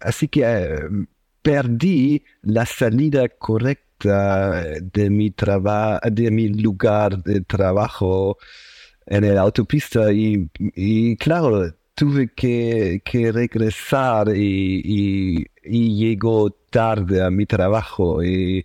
así 0.00 0.28
que 0.28 0.42
eh, 0.44 0.80
perdí 1.42 2.22
la 2.42 2.66
salida 2.66 3.28
correcta 3.28 4.62
de 4.80 5.10
mi, 5.10 5.34
de 6.10 6.30
mi 6.30 6.48
lugar 6.48 7.22
de 7.22 7.40
trabajo 7.40 8.38
en 9.06 9.24
el 9.24 9.38
autopista 9.38 10.12
y, 10.12 10.50
y 10.74 11.16
claro, 11.16 11.74
tuve 11.98 12.28
que, 12.32 13.32
regresar 13.32 14.28
y, 14.34 15.44
llegó 15.64 16.50
tarde 16.70 17.24
a 17.24 17.30
mi 17.30 17.44
trabajo. 17.44 18.22
Y, 18.22 18.64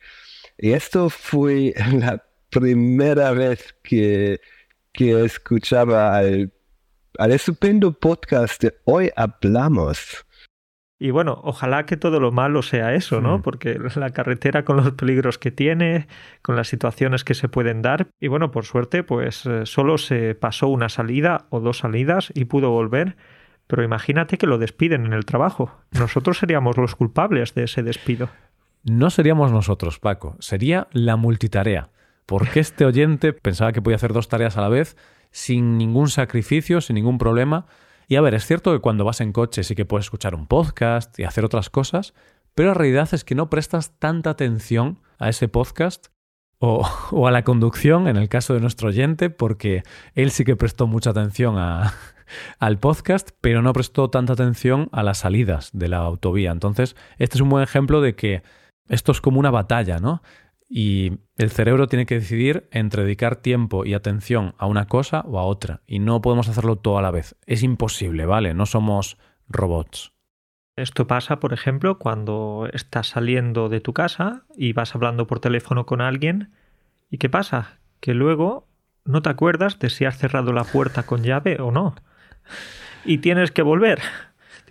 esto 0.57 1.09
fue 1.09 1.73
la 1.93 2.23
primera 2.51 3.31
vez 3.31 3.75
que, 3.83 4.39
que 4.93 5.25
escuchaba 5.25 6.15
al, 6.15 6.53
al 7.17 7.31
estupendo 7.31 7.91
podcast 7.91 8.61
de 8.61 8.75
Hoy 8.85 9.09
Hablamos. 9.15 10.23
Y 11.03 11.11
bueno, 11.11 11.41
ojalá 11.43 11.85
que 11.85 11.97
todo 11.97 12.21
lo 12.21 12.31
malo 12.31 12.61
sea 12.61 12.93
eso, 12.93 13.19
¿no? 13.19 13.39
Mm. 13.39 13.41
Porque 13.41 13.77
la 13.95 14.11
carretera 14.11 14.63
con 14.63 14.77
los 14.77 14.93
peligros 14.93 15.37
que 15.37 15.51
tiene, 15.51 16.07
con 16.41 16.55
las 16.55 16.69
situaciones 16.69 17.25
que 17.25 17.33
se 17.33 17.49
pueden 17.49 17.81
dar. 17.81 18.07
Y 18.21 18.29
bueno, 18.29 18.51
por 18.51 18.63
suerte, 18.63 19.03
pues 19.03 19.45
eh, 19.45 19.65
solo 19.65 19.97
se 19.97 20.33
pasó 20.33 20.69
una 20.69 20.87
salida 20.87 21.45
o 21.49 21.59
dos 21.59 21.79
salidas 21.79 22.31
y 22.33 22.45
pudo 22.45 22.69
volver. 22.69 23.17
Pero 23.67 23.83
imagínate 23.83 24.37
que 24.37 24.47
lo 24.47 24.57
despiden 24.57 25.05
en 25.05 25.11
el 25.11 25.25
trabajo. 25.25 25.75
Nosotros 25.91 26.37
seríamos 26.37 26.77
los 26.77 26.95
culpables 26.95 27.53
de 27.53 27.63
ese 27.65 27.83
despido. 27.83 28.29
No 28.85 29.09
seríamos 29.09 29.51
nosotros, 29.51 29.99
Paco. 29.99 30.37
Sería 30.39 30.87
la 30.93 31.17
multitarea. 31.17 31.89
Porque 32.25 32.61
este 32.61 32.85
oyente 32.85 33.33
pensaba 33.33 33.73
que 33.73 33.81
podía 33.81 33.97
hacer 33.97 34.13
dos 34.13 34.29
tareas 34.29 34.55
a 34.55 34.61
la 34.61 34.69
vez 34.69 34.95
sin 35.31 35.77
ningún 35.77 36.07
sacrificio, 36.07 36.79
sin 36.79 36.93
ningún 36.93 37.17
problema 37.17 37.65
y 38.07 38.15
a 38.15 38.21
ver, 38.21 38.33
es 38.33 38.45
cierto 38.45 38.73
que 38.73 38.79
cuando 38.79 39.05
vas 39.05 39.21
en 39.21 39.31
coche 39.31 39.63
sí 39.63 39.75
que 39.75 39.85
puedes 39.85 40.05
escuchar 40.05 40.35
un 40.35 40.47
podcast 40.47 41.17
y 41.19 41.23
hacer 41.23 41.45
otras 41.45 41.69
cosas, 41.69 42.13
pero 42.55 42.69
la 42.69 42.73
realidad 42.75 43.09
es 43.13 43.23
que 43.23 43.35
no 43.35 43.49
prestas 43.49 43.97
tanta 43.99 44.29
atención 44.29 44.99
a 45.17 45.29
ese 45.29 45.47
podcast 45.47 46.07
o, 46.59 46.85
a 47.27 47.31
la 47.31 47.43
conducción, 47.43 48.07
en 48.07 48.17
el 48.17 48.29
caso 48.29 48.53
de 48.53 48.59
nuestro 48.59 48.89
oyente, 48.89 49.29
porque 49.29 49.83
él 50.13 50.31
sí 50.31 50.43
que 50.43 50.55
prestó 50.55 50.87
mucha 50.87 51.11
atención 51.11 51.55
al 52.59 52.79
podcast, 52.79 53.31
pero 53.41 53.61
no 53.61 53.73
prestó 53.73 54.09
tanta 54.09 54.33
atención 54.33 54.89
a 54.91 55.03
las 55.03 55.19
salidas 55.19 55.69
de 55.73 55.87
la 55.87 55.97
autovía. 55.97 56.51
Entonces, 56.51 56.95
este 57.17 57.37
es 57.37 57.41
un 57.41 57.49
buen 57.49 57.63
ejemplo 57.63 58.01
de 58.01 58.15
que 58.15 58.43
esto 58.89 59.11
es 59.11 59.21
como 59.21 59.39
una 59.39 59.51
batalla, 59.51 59.99
¿no? 59.99 60.21
Y 60.75 61.19
el 61.37 61.51
cerebro 61.51 61.87
tiene 61.87 62.07
que 62.07 62.15
decidir 62.15 62.67
entre 62.71 63.03
dedicar 63.03 63.35
tiempo 63.35 63.85
y 63.85 63.93
atención 63.93 64.55
a 64.57 64.65
una 64.65 64.87
cosa 64.87 65.19
o 65.27 65.37
a 65.37 65.43
otra. 65.43 65.83
Y 65.85 65.99
no 65.99 66.19
podemos 66.19 66.49
hacerlo 66.49 66.77
todo 66.77 66.97
a 66.97 67.03
la 67.03 67.11
vez. 67.11 67.35
Es 67.45 67.61
imposible, 67.61 68.25
¿vale? 68.25 68.55
No 68.55 68.65
somos 68.65 69.19
robots. 69.47 70.13
Esto 70.75 71.05
pasa, 71.05 71.39
por 71.39 71.53
ejemplo, 71.53 71.99
cuando 71.99 72.67
estás 72.73 73.09
saliendo 73.09 73.69
de 73.69 73.81
tu 73.81 73.93
casa 73.93 74.45
y 74.57 74.73
vas 74.73 74.95
hablando 74.95 75.27
por 75.27 75.39
teléfono 75.39 75.85
con 75.85 76.01
alguien. 76.01 76.53
¿Y 77.11 77.19
qué 77.19 77.29
pasa? 77.29 77.77
Que 77.99 78.15
luego 78.15 78.67
no 79.05 79.21
te 79.21 79.29
acuerdas 79.29 79.77
de 79.77 79.91
si 79.91 80.05
has 80.05 80.17
cerrado 80.17 80.53
la 80.53 80.63
puerta 80.63 81.03
con 81.03 81.21
llave 81.21 81.61
o 81.61 81.69
no 81.69 81.93
y 83.05 83.19
tienes 83.19 83.51
que 83.51 83.61
volver. 83.61 83.99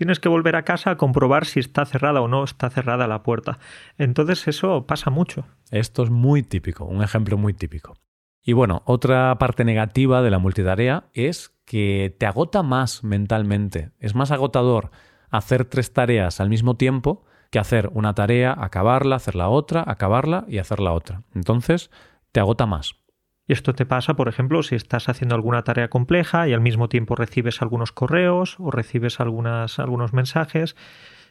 Tienes 0.03 0.19
que 0.19 0.29
volver 0.29 0.57
a 0.57 0.65
casa 0.65 0.91
a 0.91 0.97
comprobar 0.97 1.47
si 1.47 1.61
está 1.61 1.87
cerrada 1.87 2.21
o 2.23 2.27
no 2.27 2.43
está 2.43 2.69
cerrada 2.71 3.07
la 3.07 3.23
puerta. 3.23 3.61
Entonces 3.99 4.49
eso 4.49 4.85
pasa 4.85 5.11
mucho. 5.11 5.47
Esto 5.71 6.03
es 6.03 6.11
muy 6.11 6.43
típico, 6.43 6.85
un 6.85 7.05
ejemplo 7.05 7.39
muy 7.39 7.55
típico. 7.55 7.95
Y 8.43 8.53
bueno, 8.53 8.83
otra 8.85 9.39
parte 9.39 9.65
negativa 9.65 10.21
de 10.21 10.33
la 10.33 10.41
multitarea 10.41 11.05
es 11.13 11.55
que 11.65 12.17
te 12.19 12.27
agota 12.27 12.65
más 12.65 13.05
mentalmente. 13.05 13.93
Es 14.01 14.17
más 14.17 14.33
agotador 14.33 14.91
hacer 15.31 15.67
tres 15.67 15.93
tareas 15.93 16.41
al 16.41 16.49
mismo 16.49 16.77
tiempo 16.77 17.25
que 17.53 17.61
hacer 17.61 17.89
una 17.95 18.13
tarea, 18.13 18.57
acabarla, 18.59 19.15
hacer 19.15 19.37
la 19.37 19.51
otra, 19.51 19.85
acabarla 19.87 20.47
y 20.49 20.59
hacer 20.59 20.81
la 20.81 20.95
otra. 20.95 21.23
Entonces, 21.33 21.93
te 22.33 22.41
agota 22.41 22.67
más. 22.67 23.02
Esto 23.49 23.75
te 23.75 23.87
pasa, 23.87 24.15
por 24.15 24.29
ejemplo, 24.29 24.63
si 24.63 24.77
estás 24.77 25.09
haciendo 25.09 25.35
alguna 25.35 25.63
tarea 25.63 25.89
compleja 25.89 26.47
y 26.49 26.53
al 26.53 26.61
mismo 26.61 26.89
tiempo 26.89 27.17
recibes 27.17 27.61
algunos 27.61 27.93
correos 27.93 28.57
o 28.61 28.71
recibes 28.71 29.19
algunos 29.21 30.13
mensajes 30.13 30.77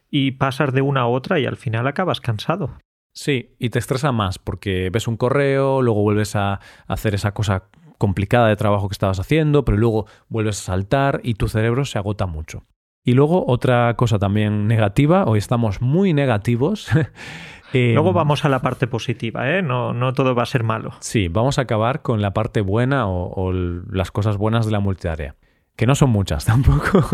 y 0.10 0.32
pasas 0.32 0.74
de 0.74 0.82
una 0.82 1.02
a 1.02 1.08
otra 1.08 1.40
y 1.40 1.46
al 1.46 1.56
final 1.56 1.88
acabas 1.88 2.20
cansado. 2.20 2.78
Sí, 3.14 3.56
y 3.60 3.70
te 3.70 3.80
estresa 3.80 4.12
más 4.12 4.40
porque 4.40 4.90
ves 4.92 5.08
un 5.08 5.18
correo, 5.18 5.82
luego 5.82 6.02
vuelves 6.02 6.36
a 6.36 6.60
hacer 6.88 7.16
esa 7.16 7.34
cosa 7.34 7.70
complicada 7.98 8.48
de 8.48 8.56
trabajo 8.56 8.90
que 8.90 8.94
estabas 8.94 9.20
haciendo, 9.20 9.64
pero 9.64 9.78
luego 9.78 10.06
vuelves 10.28 10.60
a 10.60 10.64
saltar 10.64 11.22
y 11.24 11.36
tu 11.36 11.48
cerebro 11.48 11.86
se 11.86 11.98
agota 11.98 12.26
mucho. 12.26 12.66
Y 13.04 13.14
luego 13.14 13.46
otra 13.48 13.96
cosa 13.96 14.20
también 14.20 14.68
negativa, 14.68 15.26
hoy 15.26 15.40
estamos 15.40 15.82
muy 15.82 16.14
negativos, 16.14 16.90
Luego 17.74 18.10
em, 18.10 18.16
vamos 18.16 18.44
a 18.46 18.50
la 18.50 18.62
parte 18.62 18.88
positiva, 18.88 19.50
¿eh? 19.50 19.62
No, 19.62 19.94
no 19.94 20.14
todo 20.14 20.36
va 20.36 20.44
a 20.44 20.48
ser 20.48 20.64
malo. 20.64 20.92
Sí, 21.00 21.28
vamos 21.28 21.58
a 21.58 21.64
acabar 21.64 22.02
con 22.02 22.22
la 22.22 22.34
parte 22.34 22.62
buena 22.62 23.08
o, 23.08 23.52
las 23.54 24.12
cosas 24.12 24.38
buenas 24.38 24.66
de 24.66 24.72
la 24.72 24.80
multitarea, 24.80 25.36
que 25.76 25.86
no 25.86 25.96
son 25.96 26.10
muchas 26.10 26.46
tampoco. 26.46 27.08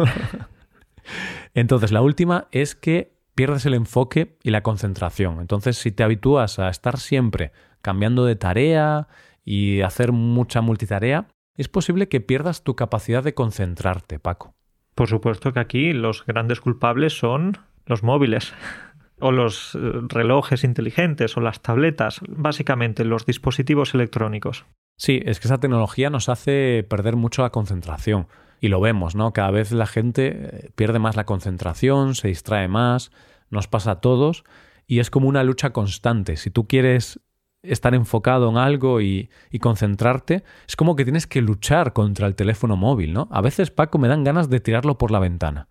Entonces, 1.54 1.92
la 1.92 2.02
última 2.02 2.48
es 2.52 2.76
que 2.76 3.16
pierdes 3.36 3.66
el 3.66 3.76
enfoque 3.76 4.38
y 4.44 4.50
la 4.50 4.64
concentración. 4.64 5.40
Entonces, 5.42 5.78
si 5.78 5.92
te 5.92 6.04
habitúas 6.04 6.60
a 6.60 6.70
estar 6.70 6.98
siempre 6.98 7.52
cambiando 7.82 8.26
de 8.26 8.36
tarea 8.36 9.08
y 9.46 9.82
hacer 9.82 10.12
mucha 10.12 10.62
multitarea, 10.62 11.28
es 11.56 11.68
posible 11.68 12.10
que 12.10 12.20
pierdas 12.20 12.64
tu 12.64 12.76
capacidad 12.76 13.24
de 13.24 13.34
concentrarte, 13.34 14.20
Paco. 14.20 14.57
Por 14.98 15.08
supuesto 15.08 15.54
que 15.54 15.60
aquí 15.60 15.94
los 15.94 16.26
grandes 16.26 16.60
culpables 16.60 17.16
son 17.16 17.60
los 17.86 18.02
móviles 18.02 18.52
o 19.20 19.32
los 19.32 19.76
eh, 19.76 19.80
relojes 20.08 20.64
inteligentes 20.64 21.38
o 21.38 21.40
las 21.40 21.62
tabletas, 21.62 22.20
básicamente 22.28 23.06
los 23.06 23.24
dispositivos 23.24 23.94
electrónicos. 23.94 24.66
Sí, 24.98 25.22
es 25.24 25.40
que 25.40 25.50
esa 25.50 25.60
tecnología 25.60 26.10
nos 26.10 26.30
hace 26.30 26.84
perder 26.90 27.16
mucho 27.16 27.44
la 27.44 27.52
concentración. 27.52 28.26
Y 28.60 28.70
lo 28.70 28.82
vemos, 28.82 29.14
¿no? 29.14 29.34
Cada 29.34 29.52
vez 29.52 29.72
la 29.72 29.86
gente 29.86 30.32
eh, 30.34 30.72
pierde 30.76 30.98
más 30.98 31.16
la 31.16 31.28
concentración, 31.28 32.16
se 32.16 32.30
distrae 32.30 32.68
más, 32.68 33.12
nos 33.52 33.68
pasa 33.68 33.92
a 33.92 34.02
todos 34.02 34.46
y 34.88 34.98
es 34.98 35.12
como 35.12 35.30
una 35.30 35.44
lucha 35.44 35.74
constante. 35.74 36.38
Si 36.38 36.50
tú 36.50 36.68
quieres 36.68 37.20
estar 37.64 37.94
enfocado 37.96 38.50
en 38.50 38.58
algo 38.58 39.02
y, 39.02 39.30
concentrarte, 39.60 40.44
es 40.68 40.76
como 40.76 40.96
que 40.96 41.04
tienes 41.04 41.28
que 41.28 41.42
luchar 41.42 41.94
contra 41.94 42.28
el 42.28 42.36
teléfono 42.36 42.76
móvil, 42.78 43.14
¿no? 43.14 43.28
A 43.32 43.42
veces, 43.42 43.72
Paco, 43.72 43.98
me 43.98 44.08
dan 44.08 44.24
ganas 44.24 44.50
de 44.50 44.60
tirarlo 44.60 44.98
por 44.98 45.12
la 45.12 45.20
ventana. 45.20 45.68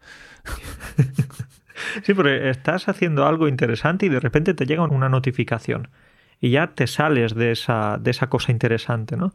Sí, 2.05 2.15
porque 2.15 2.49
estás 2.49 2.89
haciendo 2.89 3.27
algo 3.27 3.49
interesante 3.49 4.07
y 4.07 4.09
de 4.09 4.19
repente 4.19 4.55
te 4.55 4.65
llega 4.65 4.83
una 4.85 5.11
notificación 5.11 5.91
y 6.41 6.51
ya 6.51 6.69
te 6.69 6.87
sales 6.87 7.35
de 7.35 7.53
esa, 7.53 7.99
de 8.01 8.13
esa 8.13 8.29
cosa 8.29 8.51
interesante, 8.51 9.17
¿no? 9.19 9.33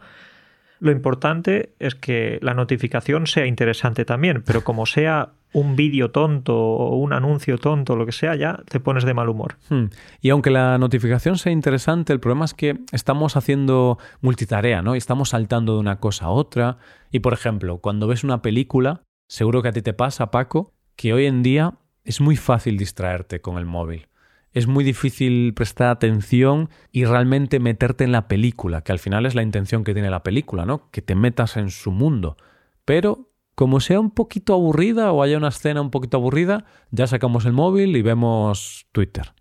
Lo 0.81 0.91
importante 0.91 1.75
es 1.77 1.93
que 1.93 2.39
la 2.41 2.55
notificación 2.55 3.27
sea 3.27 3.45
interesante 3.45 4.03
también, 4.03 4.41
pero 4.43 4.63
como 4.63 4.87
sea 4.87 5.29
un 5.53 5.75
vídeo 5.75 6.09
tonto 6.09 6.57
o 6.57 6.95
un 6.95 7.13
anuncio 7.13 7.59
tonto, 7.59 7.95
lo 7.95 8.07
que 8.07 8.11
sea, 8.11 8.35
ya 8.35 8.63
te 8.67 8.79
pones 8.79 9.03
de 9.03 9.13
mal 9.13 9.29
humor. 9.29 9.57
Hmm. 9.69 9.85
Y 10.21 10.31
aunque 10.31 10.49
la 10.49 10.79
notificación 10.79 11.37
sea 11.37 11.51
interesante, 11.51 12.13
el 12.13 12.19
problema 12.19 12.45
es 12.45 12.55
que 12.55 12.79
estamos 12.91 13.37
haciendo 13.37 13.99
multitarea, 14.21 14.81
¿no? 14.81 14.95
Y 14.95 14.97
estamos 14.97 15.29
saltando 15.29 15.75
de 15.75 15.81
una 15.81 15.99
cosa 15.99 16.25
a 16.25 16.29
otra. 16.29 16.79
Y 17.11 17.19
por 17.19 17.33
ejemplo, 17.33 17.77
cuando 17.77 18.07
ves 18.07 18.23
una 18.23 18.41
película, 18.41 19.03
seguro 19.27 19.61
que 19.61 19.67
a 19.67 19.73
ti 19.73 19.83
te 19.83 19.93
pasa, 19.93 20.31
Paco, 20.31 20.73
que 20.95 21.13
hoy 21.13 21.27
en 21.27 21.43
día 21.43 21.75
es 22.05 22.21
muy 22.21 22.37
fácil 22.37 22.75
distraerte 22.79 23.39
con 23.39 23.59
el 23.59 23.67
móvil. 23.67 24.07
Es 24.53 24.67
muy 24.67 24.83
difícil 24.83 25.53
prestar 25.53 25.89
atención 25.89 26.69
y 26.91 27.05
realmente 27.05 27.59
meterte 27.59 28.03
en 28.03 28.11
la 28.11 28.27
película, 28.27 28.81
que 28.81 28.91
al 28.91 28.99
final 28.99 29.25
es 29.25 29.35
la 29.35 29.43
intención 29.43 29.83
que 29.83 29.93
tiene 29.93 30.09
la 30.09 30.23
película, 30.23 30.65
¿no? 30.65 30.89
Que 30.91 31.01
te 31.01 31.15
metas 31.15 31.55
en 31.57 31.69
su 31.69 31.91
mundo. 31.91 32.35
Pero 32.83 33.29
como 33.55 33.79
sea 33.79 33.99
un 33.99 34.11
poquito 34.11 34.53
aburrida 34.53 35.11
o 35.11 35.23
haya 35.23 35.37
una 35.37 35.49
escena 35.49 35.81
un 35.81 35.91
poquito 35.91 36.17
aburrida, 36.17 36.65
ya 36.89 37.07
sacamos 37.07 37.45
el 37.45 37.53
móvil 37.53 37.95
y 37.95 38.01
vemos 38.01 38.87
Twitter. 38.91 39.33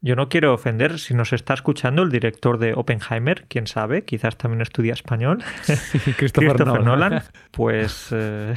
Yo 0.00 0.14
no 0.14 0.28
quiero 0.28 0.54
ofender 0.54 1.00
si 1.00 1.12
nos 1.14 1.32
está 1.32 1.54
escuchando 1.54 2.02
el 2.02 2.10
director 2.10 2.58
de 2.58 2.72
Oppenheimer, 2.74 3.46
quién 3.48 3.66
sabe, 3.66 4.04
quizás 4.04 4.36
también 4.36 4.62
estudia 4.62 4.92
español, 4.92 5.42
Christopher, 6.16 6.66
Nolan. 6.66 7.24
Pues 7.50 8.08
eh, 8.12 8.54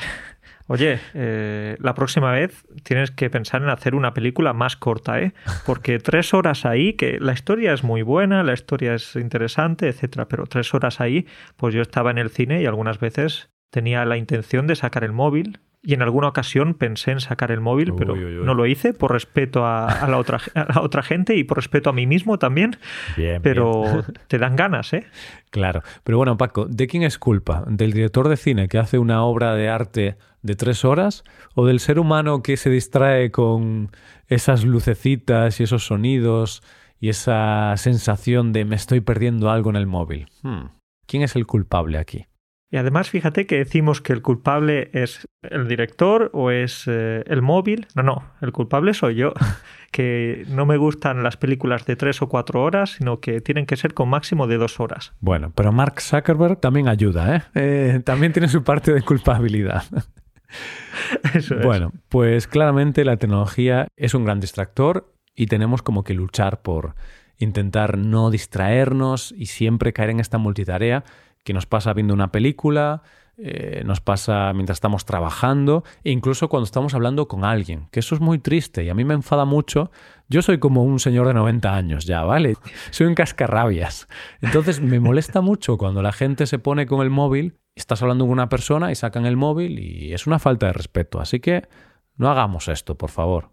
Oye, 0.67 0.99
eh, 1.13 1.75
la 1.79 1.93
próxima 1.93 2.31
vez 2.31 2.65
tienes 2.83 3.11
que 3.11 3.29
pensar 3.29 3.61
en 3.61 3.69
hacer 3.69 3.95
una 3.95 4.13
película 4.13 4.53
más 4.53 4.75
corta, 4.75 5.19
¿eh? 5.19 5.33
Porque 5.65 5.99
tres 5.99 6.33
horas 6.33 6.65
ahí, 6.65 6.93
que 6.93 7.19
la 7.19 7.33
historia 7.33 7.73
es 7.73 7.83
muy 7.83 8.01
buena, 8.01 8.43
la 8.43 8.53
historia 8.53 8.93
es 8.93 9.15
interesante, 9.15 9.87
etcétera, 9.87 10.27
pero 10.27 10.45
tres 10.45 10.73
horas 10.73 11.01
ahí, 11.01 11.27
pues 11.57 11.73
yo 11.73 11.81
estaba 11.81 12.11
en 12.11 12.17
el 12.17 12.29
cine 12.29 12.61
y 12.61 12.65
algunas 12.65 12.99
veces 12.99 13.49
tenía 13.71 14.05
la 14.05 14.17
intención 14.17 14.67
de 14.67 14.75
sacar 14.75 15.03
el 15.03 15.13
móvil 15.13 15.59
y 15.83 15.95
en 15.95 16.03
alguna 16.03 16.27
ocasión 16.27 16.75
pensé 16.75 17.11
en 17.11 17.19
sacar 17.19 17.51
el 17.51 17.59
móvil, 17.59 17.93
pero 17.95 18.15
no 18.15 18.53
lo 18.53 18.67
hice 18.67 18.93
por 18.93 19.11
respeto 19.11 19.65
a, 19.65 20.07
la 20.07 20.17
otra, 20.17 20.39
a, 20.53 20.73
la 20.75 20.81
otra, 20.81 21.01
gente 21.01 21.35
y 21.35 21.43
por 21.43 21.57
respeto 21.57 21.89
a 21.89 21.93
mí 21.93 22.05
mismo 22.05 22.37
también. 22.37 22.77
Bien, 23.17 23.41
pero 23.41 24.03
te 24.27 24.37
dan 24.37 24.55
ganas, 24.55 24.93
¿eh? 24.93 25.07
Claro. 25.49 25.81
Pero 26.03 26.17
bueno, 26.17 26.37
Paco, 26.37 26.65
¿de 26.65 26.85
quién 26.85 27.01
es 27.01 27.17
culpa? 27.17 27.63
¿Del 27.67 27.93
director 27.93 28.29
de 28.29 28.37
cine 28.37 28.67
que 28.67 28.77
hace 28.77 28.99
una 28.99 29.23
obra 29.23 29.55
de 29.55 29.69
arte 29.69 30.17
de 30.43 30.55
tres 30.55 30.85
horas? 30.85 31.23
¿O 31.55 31.65
del 31.65 31.79
ser 31.79 31.97
humano 31.97 32.43
que 32.43 32.57
se 32.57 32.69
distrae 32.69 33.31
con 33.31 33.89
esas 34.27 34.63
lucecitas 34.63 35.59
y 35.59 35.63
esos 35.63 35.85
sonidos 35.85 36.61
y 36.99 37.09
esa 37.09 37.75
sensación 37.77 38.53
de 38.53 38.65
me 38.65 38.75
estoy 38.75 39.01
perdiendo 39.01 39.49
algo 39.49 39.71
en 39.71 39.77
el 39.77 39.87
móvil? 39.87 40.27
Hmm. 40.43 40.65
¿Quién 41.07 41.23
es 41.23 41.35
el 41.35 41.47
culpable 41.47 41.97
aquí? 41.97 42.27
Y 42.71 42.77
además, 42.77 43.09
fíjate 43.09 43.45
que 43.45 43.57
decimos 43.57 43.99
que 43.99 44.13
el 44.13 44.21
culpable 44.21 44.89
es 44.93 45.27
el 45.41 45.67
director 45.67 46.29
o 46.33 46.51
es 46.51 46.85
eh, 46.87 47.21
el 47.27 47.41
móvil. 47.41 47.87
No, 47.95 48.03
no, 48.03 48.23
el 48.41 48.53
culpable 48.53 48.93
soy 48.93 49.15
yo. 49.15 49.33
que 49.91 50.45
no 50.47 50.65
me 50.65 50.77
gustan 50.77 51.21
las 51.21 51.35
películas 51.35 51.85
de 51.85 51.97
tres 51.97 52.21
o 52.21 52.29
cuatro 52.29 52.63
horas, 52.63 52.91
sino 52.91 53.19
que 53.19 53.41
tienen 53.41 53.65
que 53.65 53.75
ser 53.75 53.93
con 53.93 54.07
máximo 54.07 54.47
de 54.47 54.55
dos 54.55 54.79
horas. 54.79 55.13
Bueno, 55.19 55.51
pero 55.53 55.73
Mark 55.73 55.99
Zuckerberg 55.99 56.61
también 56.61 56.87
ayuda, 56.87 57.35
¿eh? 57.35 57.41
eh 57.55 58.01
también 58.05 58.31
tiene 58.31 58.47
su 58.47 58.63
parte 58.63 58.93
de 58.93 59.01
culpabilidad. 59.01 59.83
Eso 61.33 61.55
es. 61.55 61.65
Bueno, 61.65 61.91
pues 62.07 62.47
claramente 62.47 63.03
la 63.03 63.17
tecnología 63.17 63.89
es 63.97 64.13
un 64.13 64.23
gran 64.23 64.39
distractor 64.39 65.13
y 65.35 65.47
tenemos 65.47 65.81
como 65.81 66.05
que 66.05 66.13
luchar 66.13 66.61
por 66.61 66.95
intentar 67.37 67.97
no 67.97 68.29
distraernos 68.29 69.33
y 69.35 69.47
siempre 69.47 69.91
caer 69.91 70.11
en 70.11 70.19
esta 70.21 70.37
multitarea 70.37 71.03
que 71.43 71.53
nos 71.53 71.65
pasa 71.65 71.93
viendo 71.93 72.13
una 72.13 72.31
película, 72.31 73.03
eh, 73.37 73.81
nos 73.85 74.01
pasa 74.01 74.53
mientras 74.53 74.75
estamos 74.75 75.05
trabajando 75.05 75.83
e 76.03 76.11
incluso 76.11 76.47
cuando 76.49 76.65
estamos 76.65 76.93
hablando 76.93 77.27
con 77.27 77.43
alguien, 77.43 77.87
que 77.91 78.01
eso 78.01 78.13
es 78.13 78.21
muy 78.21 78.39
triste 78.39 78.83
y 78.83 78.89
a 78.89 78.93
mí 78.93 79.03
me 79.03 79.13
enfada 79.13 79.45
mucho. 79.45 79.89
Yo 80.27 80.41
soy 80.41 80.59
como 80.59 80.83
un 80.83 80.99
señor 80.99 81.27
de 81.27 81.33
90 81.33 81.73
años 81.75 82.05
ya, 82.05 82.23
¿vale? 82.23 82.55
Soy 82.91 83.07
un 83.07 83.15
cascarrabias. 83.15 84.07
Entonces 84.41 84.79
me 84.79 84.99
molesta 84.99 85.41
mucho 85.41 85.77
cuando 85.77 86.01
la 86.01 86.11
gente 86.11 86.45
se 86.45 86.59
pone 86.59 86.85
con 86.85 87.01
el 87.01 87.09
móvil, 87.09 87.57
estás 87.75 88.01
hablando 88.01 88.25
con 88.25 88.31
una 88.31 88.47
persona 88.47 88.91
y 88.91 88.95
sacan 88.95 89.25
el 89.25 89.37
móvil 89.37 89.79
y 89.79 90.13
es 90.13 90.27
una 90.27 90.39
falta 90.39 90.67
de 90.67 90.73
respeto. 90.73 91.19
Así 91.19 91.39
que 91.39 91.67
no 92.15 92.29
hagamos 92.29 92.67
esto, 92.67 92.95
por 92.95 93.09
favor. 93.09 93.49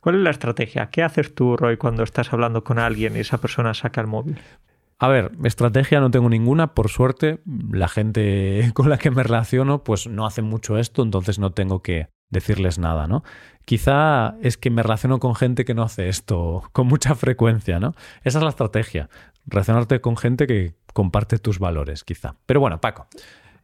¿Cuál 0.00 0.16
es 0.16 0.20
la 0.22 0.30
estrategia? 0.30 0.90
¿Qué 0.90 1.02
haces 1.02 1.34
tú, 1.34 1.56
Roy, 1.56 1.76
cuando 1.76 2.02
estás 2.02 2.32
hablando 2.32 2.64
con 2.64 2.78
alguien 2.78 3.16
y 3.16 3.20
esa 3.20 3.38
persona 3.38 3.74
saca 3.74 4.00
el 4.00 4.06
móvil? 4.06 4.40
A 5.02 5.08
ver, 5.08 5.32
estrategia 5.44 5.98
no 5.98 6.10
tengo 6.10 6.28
ninguna, 6.28 6.74
por 6.74 6.90
suerte. 6.90 7.40
La 7.72 7.88
gente 7.88 8.70
con 8.74 8.90
la 8.90 8.98
que 8.98 9.10
me 9.10 9.22
relaciono 9.22 9.82
pues 9.82 10.06
no 10.06 10.26
hace 10.26 10.42
mucho 10.42 10.78
esto, 10.78 11.02
entonces 11.02 11.38
no 11.38 11.52
tengo 11.52 11.82
que 11.82 12.08
decirles 12.28 12.78
nada, 12.78 13.08
¿no? 13.08 13.24
Quizá 13.64 14.36
es 14.42 14.58
que 14.58 14.68
me 14.70 14.82
relaciono 14.82 15.18
con 15.18 15.34
gente 15.34 15.64
que 15.64 15.74
no 15.74 15.82
hace 15.82 16.08
esto 16.10 16.62
con 16.72 16.86
mucha 16.86 17.14
frecuencia, 17.14 17.80
¿no? 17.80 17.94
Esa 18.24 18.38
es 18.38 18.44
la 18.44 18.50
estrategia, 18.50 19.08
relacionarte 19.46 20.02
con 20.02 20.18
gente 20.18 20.46
que 20.46 20.74
comparte 20.92 21.38
tus 21.38 21.58
valores, 21.58 22.04
quizá. 22.04 22.36
Pero 22.44 22.60
bueno, 22.60 22.82
Paco, 22.82 23.06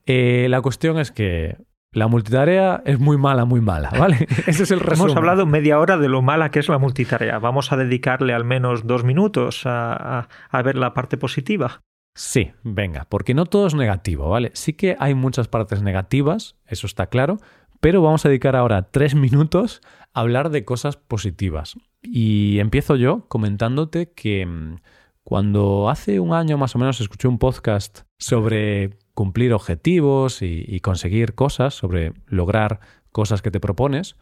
eh, 0.06 0.46
la 0.48 0.62
cuestión 0.62 0.98
es 0.98 1.12
que 1.12 1.58
la 1.92 2.08
multitarea 2.08 2.82
es 2.84 2.98
muy 2.98 3.16
mala, 3.16 3.44
muy 3.44 3.60
mala, 3.60 3.90
¿vale? 3.90 4.26
Ese 4.46 4.64
es 4.64 4.70
el 4.70 4.80
resumen. 4.80 5.10
Hemos 5.10 5.16
hablado 5.16 5.46
media 5.46 5.78
hora 5.78 5.96
de 5.96 6.08
lo 6.08 6.22
mala 6.22 6.50
que 6.50 6.58
es 6.58 6.68
la 6.68 6.78
multitarea. 6.78 7.38
Vamos 7.38 7.72
a 7.72 7.76
dedicarle 7.76 8.34
al 8.34 8.44
menos 8.44 8.86
dos 8.86 9.04
minutos 9.04 9.62
a, 9.64 10.28
a, 10.50 10.62
ver 10.62 10.76
la 10.76 10.92
parte 10.92 11.16
positiva. 11.16 11.82
Sí, 12.14 12.52
venga, 12.62 13.06
porque 13.08 13.34
no 13.34 13.46
todo 13.46 13.66
es 13.66 13.74
negativo, 13.74 14.28
¿vale? 14.28 14.50
Sí 14.54 14.72
que 14.72 14.96
hay 14.98 15.14
muchas 15.14 15.48
partes 15.48 15.82
negativas, 15.82 16.56
eso 16.66 16.86
está 16.86 17.06
claro, 17.06 17.38
pero 17.80 18.02
vamos 18.02 18.24
a 18.24 18.28
dedicar 18.28 18.56
ahora 18.56 18.90
tres 18.90 19.14
minutos 19.14 19.80
a 20.12 20.20
hablar 20.20 20.50
de 20.50 20.64
cosas 20.64 20.96
positivas. 20.96 21.76
Y 22.02 22.58
empiezo 22.58 22.96
yo 22.96 23.26
comentándote 23.28 24.12
que 24.12 24.46
mm, 24.46 24.76
cuando 25.22 25.90
hace 25.90 26.20
un 26.20 26.32
año 26.32 26.56
más 26.56 26.74
o 26.74 26.78
menos 26.78 27.00
escuché 27.00 27.28
un 27.28 27.38
podcast 27.38 28.02
sobre 28.18 28.98
cumplir 29.16 29.54
objetivos 29.54 30.42
y, 30.42 30.78
conseguir 30.80 31.34
cosas, 31.34 31.72
sobre 31.72 32.12
lograr 32.26 32.80
cosas 33.12 33.40
que 33.40 33.50
te 33.50 33.60
propones, 33.60 34.14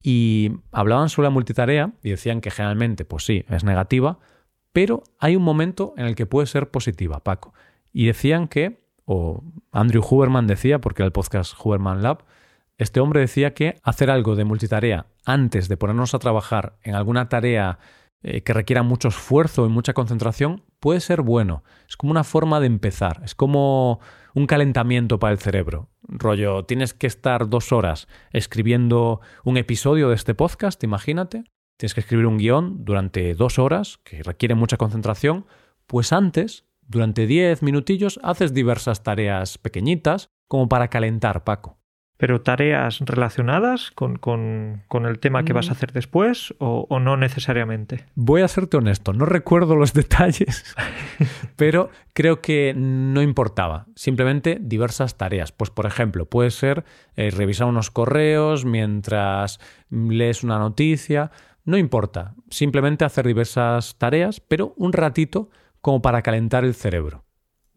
y 0.00 0.52
hablaban 0.70 1.08
sobre 1.08 1.26
la 1.26 1.30
multitarea 1.30 1.92
y 2.04 2.10
decían 2.10 2.40
que 2.40 2.52
generalmente, 2.52 3.04
pues 3.04 3.24
sí, 3.24 3.44
es 3.48 3.64
negativa, 3.64 4.20
pero 4.72 5.02
hay 5.18 5.34
un 5.34 5.42
momento 5.42 5.92
en 5.96 6.06
el 6.06 6.14
que 6.14 6.24
puede 6.24 6.46
ser 6.46 6.70
positiva, 6.70 7.18
Paco. 7.24 7.52
Y 7.92 8.06
decían 8.06 8.46
que, 8.46 8.78
o 9.06 9.42
Andrew 9.72 10.04
Huberman 10.08 10.46
decía, 10.46 10.80
porque 10.80 11.02
era 11.02 11.06
el 11.06 11.12
podcast 11.12 11.54
Huberman 11.60 12.00
Lab, 12.04 12.22
este 12.76 13.00
hombre 13.00 13.18
decía 13.18 13.54
que 13.54 13.74
hacer 13.82 14.08
algo 14.08 14.36
de 14.36 14.44
multitarea 14.44 15.06
antes 15.26 15.68
de 15.68 15.76
ponernos 15.76 16.14
a 16.14 16.20
trabajar 16.20 16.78
en 16.84 16.94
alguna 16.94 17.28
tarea 17.28 17.80
eh, 18.22 18.42
que 18.42 18.52
requiera 18.52 18.82
mucho 18.82 19.08
esfuerzo 19.08 19.64
y 19.66 19.68
mucha 19.68 19.92
concentración 19.92 20.64
puede 20.80 21.00
ser 21.00 21.22
bueno. 21.22 21.62
Es 21.88 21.96
como 21.96 22.10
una 22.10 22.24
forma 22.24 22.58
de 22.58 22.66
empezar, 22.66 23.20
es 23.24 23.34
como 23.34 24.00
un 24.34 24.46
calentamiento 24.46 25.18
para 25.18 25.32
el 25.32 25.38
cerebro. 25.38 25.88
Rollo, 26.02 26.64
tienes 26.64 26.94
que 26.94 27.06
estar 27.06 27.48
dos 27.48 27.70
horas 27.72 28.08
escribiendo 28.32 29.20
un 29.44 29.56
episodio 29.56 30.08
de 30.08 30.16
este 30.16 30.34
podcast, 30.34 30.82
imagínate. 30.82 31.44
Tienes 31.76 31.94
que 31.94 32.00
escribir 32.00 32.26
un 32.26 32.38
guion 32.38 32.84
durante 32.84 33.34
dos 33.34 33.58
horas, 33.60 33.98
que 34.02 34.22
requiere 34.24 34.56
mucha 34.56 34.78
concentración. 34.78 35.46
Pues 35.86 36.12
antes, 36.12 36.64
durante 36.82 37.26
diez 37.26 37.62
minutillos, 37.62 38.18
haces 38.24 38.52
diversas 38.52 39.04
tareas 39.04 39.58
pequeñitas 39.58 40.30
como 40.48 40.68
para 40.68 40.88
calentar, 40.88 41.44
Paco 41.44 41.77
pero 42.18 42.42
tareas 42.42 42.98
relacionadas 42.98 43.92
con, 43.92 44.18
el 45.06 45.18
tema 45.20 45.44
que 45.44 45.52
vas 45.52 45.70
a 45.70 45.72
hacer 45.72 45.92
después 45.92 46.52
o, 46.58 46.98
no 47.00 47.16
necesariamente. 47.16 48.04
Voy 48.16 48.42
a 48.42 48.48
serte 48.48 48.76
honesto, 48.76 49.12
no 49.12 49.24
recuerdo 49.24 49.76
los 49.76 49.92
detalles, 49.94 50.76
pero 51.56 51.90
creo 52.12 52.42
que 52.42 52.74
no 52.76 53.22
importaba. 53.22 53.86
Simplemente 53.94 54.58
diversas 54.60 55.16
tareas. 55.16 55.52
Pues, 55.52 55.70
por 55.70 55.86
ejemplo, 55.86 56.26
puede 56.26 56.50
ser 56.50 56.84
eh, 57.16 57.30
revisar 57.30 57.68
unos 57.68 57.90
correos 57.90 58.64
mientras 58.64 59.60
lees 59.88 60.42
una 60.42 60.58
noticia. 60.58 61.30
No 61.64 61.78
importa. 61.78 62.34
Simplemente 62.50 63.04
hacer 63.04 63.26
diversas 63.26 63.96
tareas, 63.96 64.40
pero 64.40 64.74
un 64.76 64.92
ratito 64.92 65.50
como 65.80 66.02
para 66.02 66.22
calentar 66.22 66.64
el 66.64 66.74
cerebro. 66.74 67.27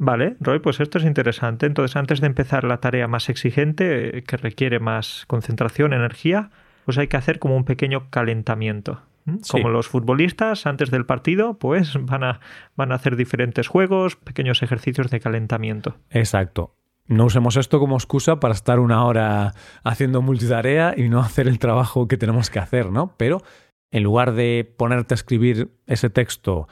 Vale, 0.04 0.36
Roy, 0.40 0.58
pues 0.58 0.80
esto 0.80 0.98
es 0.98 1.04
interesante. 1.04 1.68
Entonces, 1.68 1.96
antes 1.96 2.22
de 2.22 2.26
empezar 2.28 2.64
la 2.64 2.78
tarea 2.78 3.08
más 3.08 3.30
exigente, 3.30 4.18
eh, 4.18 4.24
que 4.24 4.36
requiere 4.36 4.80
más 4.80 5.26
concentración, 5.28 5.94
energía, 5.94 6.50
pues 6.86 6.98
hay 6.98 7.06
que 7.08 7.18
hacer 7.18 7.38
como 7.38 7.56
un 7.56 7.66
pequeño 7.66 8.10
calentamiento. 8.10 9.04
Como 9.52 9.70
los 9.70 9.88
futbolistas 9.88 10.66
antes 10.66 10.90
del 10.90 11.06
partido, 11.06 11.60
pues 11.60 11.94
van 12.02 12.24
a, 12.24 12.40
van 12.76 12.92
a 12.92 12.96
hacer 12.96 13.16
diferentes 13.16 13.68
juegos, 13.68 14.16
pequeños 14.16 14.64
ejercicios 14.64 15.12
de 15.12 15.20
calentamiento. 15.20 15.98
Exacto. 16.10 16.74
No 17.06 17.26
usemos 17.26 17.56
esto 17.56 17.80
como 17.80 17.96
excusa 17.96 18.40
para 18.40 18.56
estar 18.56 18.80
una 18.80 19.06
hora 19.06 19.54
haciendo 19.84 20.24
multitarea 20.24 20.96
y 20.98 21.10
no 21.10 21.20
hacer 21.20 21.48
el 21.48 21.60
trabajo 21.60 22.08
que 22.08 22.18
tenemos 22.18 22.50
que 22.50 22.58
hacer, 22.58 22.90
¿no? 22.90 23.14
Pero 23.18 23.44
en 23.92 24.02
lugar 24.02 24.34
de 24.34 24.74
ponerte 24.78 25.14
a 25.14 25.16
escribir 25.16 25.70
ese 25.86 26.10
texto 26.10 26.68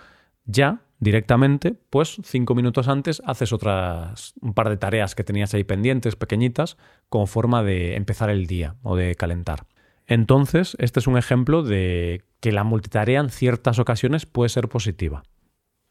ya, 0.45 0.81
directamente, 0.99 1.75
pues 1.89 2.19
cinco 2.23 2.55
minutos 2.55 2.87
antes 2.87 3.21
haces 3.25 3.53
otras 3.53 4.33
un 4.41 4.53
par 4.53 4.69
de 4.69 4.77
tareas 4.77 5.15
que 5.15 5.23
tenías 5.23 5.53
ahí 5.53 5.63
pendientes, 5.63 6.15
pequeñitas, 6.15 6.77
como 7.07 7.25
forma 7.25 7.63
de 7.63 7.95
empezar 7.95 8.29
el 8.29 8.47
día 8.47 8.75
o 8.83 8.95
de 8.95 9.15
calentar. 9.15 9.65
Entonces, 10.05 10.75
este 10.79 10.99
es 10.99 11.07
un 11.07 11.17
ejemplo 11.17 11.63
de 11.63 12.23
que 12.39 12.51
la 12.51 12.63
multitarea 12.63 13.19
en 13.19 13.29
ciertas 13.29 13.79
ocasiones 13.79 14.25
puede 14.25 14.49
ser 14.49 14.67
positiva. 14.67 15.23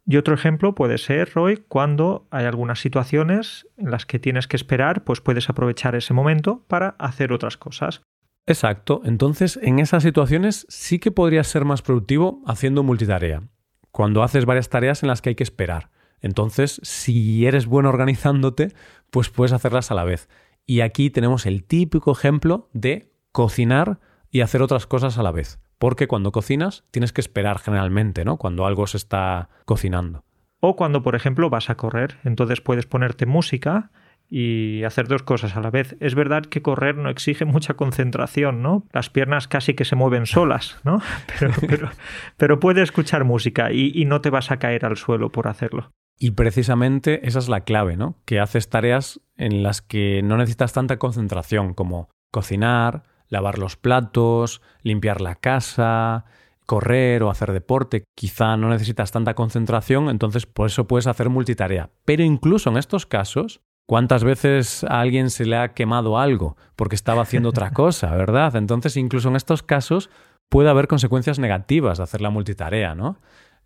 Y 0.05 0.17
otro 0.17 0.35
ejemplo 0.35 0.75
puede 0.75 0.99
ser, 0.99 1.33
Roy, 1.35 1.63
cuando 1.69 2.27
hay 2.31 2.47
algunas 2.47 2.81
situaciones 2.81 3.67
en 3.77 3.91
las 3.91 4.07
que 4.07 4.19
tienes 4.19 4.47
que 4.47 4.57
esperar, 4.57 5.05
pues 5.05 5.21
puedes 5.21 5.51
aprovechar 5.51 5.95
ese 5.95 6.15
momento 6.15 6.65
para 6.67 6.97
hacer 6.99 7.33
otras 7.33 7.59
cosas. 7.59 8.03
Exacto. 8.47 9.03
Entonces, 9.05 9.59
en 9.63 9.79
esas 9.79 10.03
situaciones 10.03 10.67
sí 10.71 10.99
que 10.99 11.11
podrías 11.11 11.47
ser 11.47 11.67
más 11.67 11.83
productivo 11.83 12.43
haciendo 12.47 12.83
multitarea 12.83 13.43
cuando 13.91 14.23
haces 14.23 14.45
varias 14.45 14.69
tareas 14.69 15.03
en 15.03 15.09
las 15.09 15.23
que 15.23 15.31
hay 15.31 15.35
que 15.35 15.45
esperar. 15.45 15.91
Entonces, 16.21 16.81
si 16.83 17.47
eres 17.47 17.67
bueno 17.67 17.89
organizándote, 17.89 18.73
pues 19.11 19.31
puedes 19.31 19.53
hacerlas 19.53 19.91
a 19.91 19.95
la 19.95 20.05
vez. 20.05 20.29
Y 20.67 20.81
aquí 20.81 21.11
tenemos 21.11 21.47
el 21.47 21.65
típico 21.65 22.13
ejemplo 22.13 22.69
de 22.73 23.13
cocinar 23.33 24.01
y 24.31 24.41
hacer 24.41 24.63
otras 24.63 24.87
cosas 24.87 25.19
a 25.19 25.23
la 25.23 25.33
vez. 25.33 25.61
Porque 25.79 26.09
cuando 26.09 26.33
cocinas 26.33 26.85
tienes 26.91 27.13
que 27.13 27.21
esperar 27.21 27.59
generalmente, 27.59 28.25
¿no? 28.25 28.37
Cuando 28.37 28.67
algo 28.67 28.87
se 28.87 28.97
está 28.97 29.49
cocinando. 29.65 30.25
O 30.61 30.75
cuando, 30.75 31.03
por 31.03 31.15
ejemplo, 31.15 31.51
vas 31.51 31.71
a 31.71 31.77
correr. 31.77 32.19
Entonces 32.25 32.61
puedes 32.61 32.87
ponerte 32.87 33.27
música 33.27 33.93
y 34.29 34.85
hacer 34.85 35.09
dos 35.09 35.23
cosas 35.23 35.57
a 35.57 35.61
la 35.61 35.71
vez. 35.71 35.97
Es 36.01 36.15
verdad 36.15 36.43
que 36.45 36.63
correr 36.63 36.97
no 36.97 37.11
exige 37.11 37.45
mucha 37.45 37.75
concentración, 37.75 38.63
¿no? 38.63 38.85
Las 38.93 39.11
piernas 39.11 39.49
casi 39.49 39.75
que 39.75 39.85
se 39.85 39.97
mueven 39.97 40.27
solas, 40.27 40.79
¿no? 40.85 41.01
Pero, 41.69 41.91
pero, 42.37 42.61
puedes 42.61 42.85
escuchar 42.85 43.25
música 43.25 43.73
y, 43.73 43.93
y, 43.95 44.05
no 44.05 44.21
te 44.21 44.31
vas 44.31 44.51
a 44.51 44.59
caer 44.59 44.85
al 44.85 44.97
suelo 44.97 45.31
por 45.31 45.49
hacerlo. 45.49 45.91
Y 46.19 46.33
precisamente 46.33 47.27
esa 47.29 47.39
es 47.39 47.49
la 47.49 47.61
clave, 47.61 47.97
¿no? 47.97 48.17
Que 48.25 48.41
haces 48.41 48.69
tareas 48.69 49.21
en 49.37 49.63
las 49.63 49.83
que 49.83 50.23
no 50.23 50.37
necesitas 50.37 50.73
tanta 50.73 50.99
concentración 50.99 51.75
como 51.75 52.09
cocinar, 52.33 53.05
lavar 53.29 53.59
los 53.59 53.77
platos, 53.77 54.61
limpiar 54.83 55.21
la 55.21 55.37
casa, 55.37 56.25
correr 56.67 57.23
o 57.23 57.31
hacer 57.31 57.53
deporte, 57.53 58.05
quizá 58.15 58.57
no 58.57 58.69
necesitas 58.69 59.11
tanta 59.11 59.35
concentración, 59.35 60.11
entonces 60.11 60.45
por 60.45 60.67
eso 60.67 60.87
puedes 60.87 61.07
hacer 61.07 61.31
multitarea. 61.31 61.91
Pero 62.05 62.25
incluso 62.25 62.69
en 62.71 62.77
estos 62.77 63.07
casos, 63.07 63.63
¿Cuántas 63.89 64.23
veces 64.23 64.85
a 64.85 65.01
alguien 65.01 65.31
se 65.31 65.47
le 65.47 65.57
ha 65.57 65.73
quemado 65.73 66.19
algo 66.19 66.59
porque 66.77 66.95
estaba 66.95 67.23
haciendo 67.23 67.49
otra 67.49 67.71
cosa, 67.73 68.15
verdad? 68.15 68.55
Entonces, 68.55 68.99
incluso 68.99 69.31
en 69.31 69.37
estos 69.37 69.63
casos 69.63 70.11
puede 70.51 70.69
haber 70.69 70.89
consecuencias 70.89 71.39
negativas 71.39 71.97
de 71.97 72.05
hacer 72.05 72.21
la 72.21 72.29
multitarea, 72.29 72.95
¿no? 72.95 73.19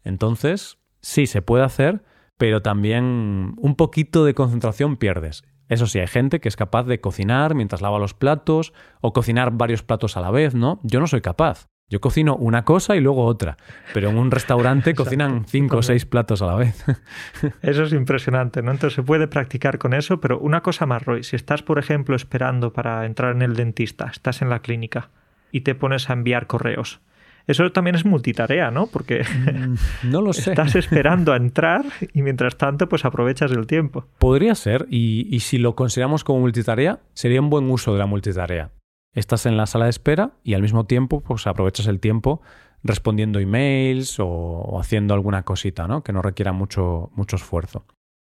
Entonces, 0.04 0.78
sí, 1.00 1.26
se 1.26 1.42
puede 1.42 1.64
hacer, 1.64 2.04
pero 2.38 2.62
también 2.62 3.54
un 3.56 3.74
poquito 3.74 4.24
de 4.24 4.34
concentración 4.34 4.96
pierdes. 4.96 5.42
Eso 5.68 5.88
sí, 5.88 5.98
hay 5.98 6.06
gente 6.06 6.38
que 6.38 6.48
es 6.48 6.54
capaz 6.54 6.84
de 6.84 7.00
cocinar 7.00 7.56
mientras 7.56 7.82
lava 7.82 7.98
los 7.98 8.14
platos 8.14 8.72
o 9.00 9.12
cocinar 9.12 9.50
varios 9.50 9.82
platos 9.82 10.16
a 10.16 10.20
la 10.20 10.30
vez, 10.30 10.54
¿no? 10.54 10.78
Yo 10.84 11.00
no 11.00 11.08
soy 11.08 11.20
capaz. 11.20 11.66
Yo 11.92 12.00
cocino 12.00 12.36
una 12.36 12.64
cosa 12.64 12.96
y 12.96 13.00
luego 13.00 13.26
otra, 13.26 13.58
pero 13.92 14.08
en 14.08 14.16
un 14.16 14.30
restaurante 14.30 14.94
cocinan 14.96 15.44
cinco 15.44 15.76
o 15.76 15.82
seis 15.82 16.06
platos 16.06 16.40
a 16.40 16.46
la 16.46 16.54
vez. 16.54 16.82
Eso 17.60 17.82
es 17.82 17.92
impresionante, 17.92 18.62
¿no? 18.62 18.70
Entonces 18.70 18.94
se 18.94 19.02
puede 19.02 19.28
practicar 19.28 19.76
con 19.76 19.92
eso, 19.92 20.18
pero 20.18 20.38
una 20.38 20.62
cosa 20.62 20.86
más, 20.86 21.04
Roy, 21.04 21.22
si 21.22 21.36
estás, 21.36 21.62
por 21.62 21.78
ejemplo, 21.78 22.16
esperando 22.16 22.72
para 22.72 23.04
entrar 23.04 23.36
en 23.36 23.42
el 23.42 23.54
dentista, 23.54 24.06
estás 24.10 24.40
en 24.40 24.48
la 24.48 24.60
clínica 24.60 25.10
y 25.50 25.60
te 25.60 25.74
pones 25.74 26.08
a 26.08 26.14
enviar 26.14 26.46
correos. 26.46 27.02
Eso 27.46 27.70
también 27.72 27.96
es 27.96 28.06
multitarea, 28.06 28.70
¿no? 28.70 28.86
Porque 28.86 29.22
mm, 29.22 30.10
no 30.10 30.22
lo 30.22 30.32
sé. 30.32 30.48
estás 30.48 30.74
esperando 30.76 31.34
a 31.34 31.36
entrar 31.36 31.84
y 32.14 32.22
mientras 32.22 32.56
tanto 32.56 32.88
pues 32.88 33.04
aprovechas 33.04 33.52
el 33.52 33.66
tiempo. 33.66 34.06
Podría 34.16 34.54
ser 34.54 34.86
y, 34.88 35.26
y 35.28 35.40
si 35.40 35.58
lo 35.58 35.74
consideramos 35.74 36.24
como 36.24 36.40
multitarea, 36.40 37.00
sería 37.12 37.42
un 37.42 37.50
buen 37.50 37.68
uso 37.68 37.92
de 37.92 37.98
la 37.98 38.06
multitarea 38.06 38.70
estás 39.12 39.46
en 39.46 39.56
la 39.56 39.66
sala 39.66 39.86
de 39.86 39.90
espera 39.90 40.32
y 40.42 40.54
al 40.54 40.62
mismo 40.62 40.86
tiempo 40.86 41.20
pues 41.20 41.46
aprovechas 41.46 41.86
el 41.86 42.00
tiempo 42.00 42.40
respondiendo 42.82 43.38
emails 43.38 44.16
o, 44.18 44.78
haciendo 44.80 45.14
alguna 45.14 45.44
cosita, 45.44 45.86
¿no? 45.86 46.02
Que 46.02 46.12
no 46.12 46.22
requiera 46.22 46.52
mucho, 46.52 47.10
mucho 47.14 47.36
esfuerzo. 47.36 47.86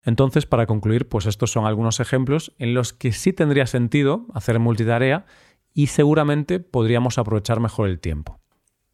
Entonces, 0.04 0.46
para 0.46 0.68
concluir, 0.68 1.10
pues 1.10 1.26
estos 1.26 1.52
son 1.52 1.66
algunos 1.66 2.00
ejemplos 2.00 2.54
en 2.60 2.74
los 2.74 2.94
que 2.94 3.12
sí 3.12 3.34
tendría 3.34 3.66
sentido 3.66 4.26
hacer 4.34 4.58
multitarea 4.60 5.26
y 5.74 5.88
seguramente 5.88 6.60
podríamos 6.60 7.18
aprovechar 7.18 7.60
mejor 7.60 7.90
el 7.90 8.00
tiempo. 8.00 8.40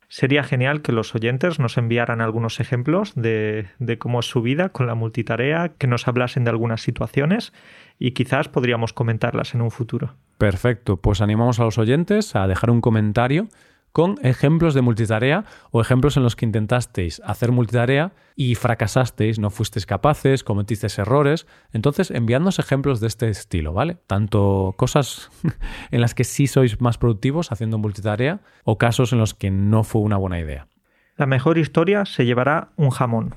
Sería 0.08 0.44
genial 0.44 0.82
que 0.82 0.92
los 0.92 1.14
oyentes 1.16 1.60
nos 1.60 1.78
enviaran 1.78 2.22
algunos 2.22 2.60
ejemplos 2.60 3.14
de, 3.16 3.68
de 3.80 3.98
cómo 3.98 4.20
es 4.20 4.28
su 4.28 4.42
vida 4.42 4.70
con 4.70 4.86
la 4.86 4.96
multitarea, 4.96 5.70
que 5.78 5.88
nos 5.88 6.08
hablasen 6.08 6.44
de 6.44 6.52
algunas 6.52 6.82
situaciones 6.82 7.54
y 8.00 8.12
quizás 8.12 8.48
podríamos 8.48 8.94
comentarlas 8.94 9.56
en 9.56 9.62
un 9.62 9.72
futuro. 9.72 10.16
Perfecto, 10.44 10.98
pues 10.98 11.22
animamos 11.22 11.62
a 11.62 11.64
los 11.64 11.78
oyentes 11.78 12.36
a 12.36 12.48
dejar 12.48 12.70
un 12.70 12.82
comentario 12.82 13.48
con 13.94 14.18
ejemplos 14.24 14.74
de 14.74 14.82
multitarea 14.82 15.46
o 15.72 15.80
ejemplos 15.80 16.18
en 16.18 16.24
los 16.24 16.36
que 16.36 16.44
intentasteis 16.44 17.22
hacer 17.24 17.54
multitarea 17.54 18.12
y 18.36 18.56
fracasasteis, 18.56 19.40
no 19.40 19.52
fuisteis 19.52 19.86
capaces, 19.86 20.44
cometisteis 20.44 21.00
errores. 21.00 21.48
Entonces, 21.72 22.12
enviadnos 22.12 22.60
ejemplos 22.60 23.00
de 23.00 23.08
este 23.08 23.30
estilo, 23.30 23.72
¿vale? 23.72 23.96
Tanto 24.06 24.74
cosas 24.76 25.32
en 25.92 26.02
las 26.02 26.14
que 26.14 26.26
sí 26.26 26.48
sois 26.48 26.82
más 26.82 26.98
productivos 26.98 27.54
haciendo 27.54 27.78
multitarea 27.78 28.42
o 28.66 28.78
casos 28.78 29.14
en 29.14 29.20
los 29.20 29.34
que 29.34 29.50
no 29.50 29.86
fue 29.86 30.02
una 30.02 30.18
buena 30.18 30.42
idea. 30.42 30.68
La 31.16 31.26
mejor 31.26 31.58
historia 31.58 32.04
se 32.04 32.26
llevará 32.26 32.74
un 32.76 32.90
jamón. 32.90 33.36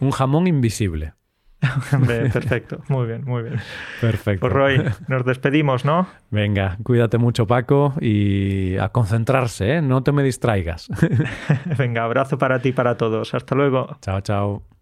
Un 0.00 0.12
jamón 0.12 0.46
invisible. 0.46 1.12
Perfecto, 2.06 2.82
muy 2.88 3.06
bien, 3.06 3.24
muy 3.24 3.42
bien. 3.42 3.56
Perfecto. 4.00 4.40
Pues 4.40 4.52
Roy, 4.52 4.82
nos 5.08 5.24
despedimos, 5.24 5.84
¿no? 5.84 6.06
Venga, 6.30 6.78
cuídate 6.82 7.18
mucho 7.18 7.46
Paco 7.46 7.94
y 8.00 8.76
a 8.76 8.90
concentrarse, 8.90 9.76
¿eh? 9.76 9.82
no 9.82 10.02
te 10.02 10.12
me 10.12 10.22
distraigas. 10.22 10.88
Venga, 11.78 12.04
abrazo 12.04 12.38
para 12.38 12.60
ti 12.60 12.70
y 12.70 12.72
para 12.72 12.96
todos. 12.96 13.34
Hasta 13.34 13.54
luego. 13.54 13.96
Chao, 14.00 14.20
chao. 14.20 14.77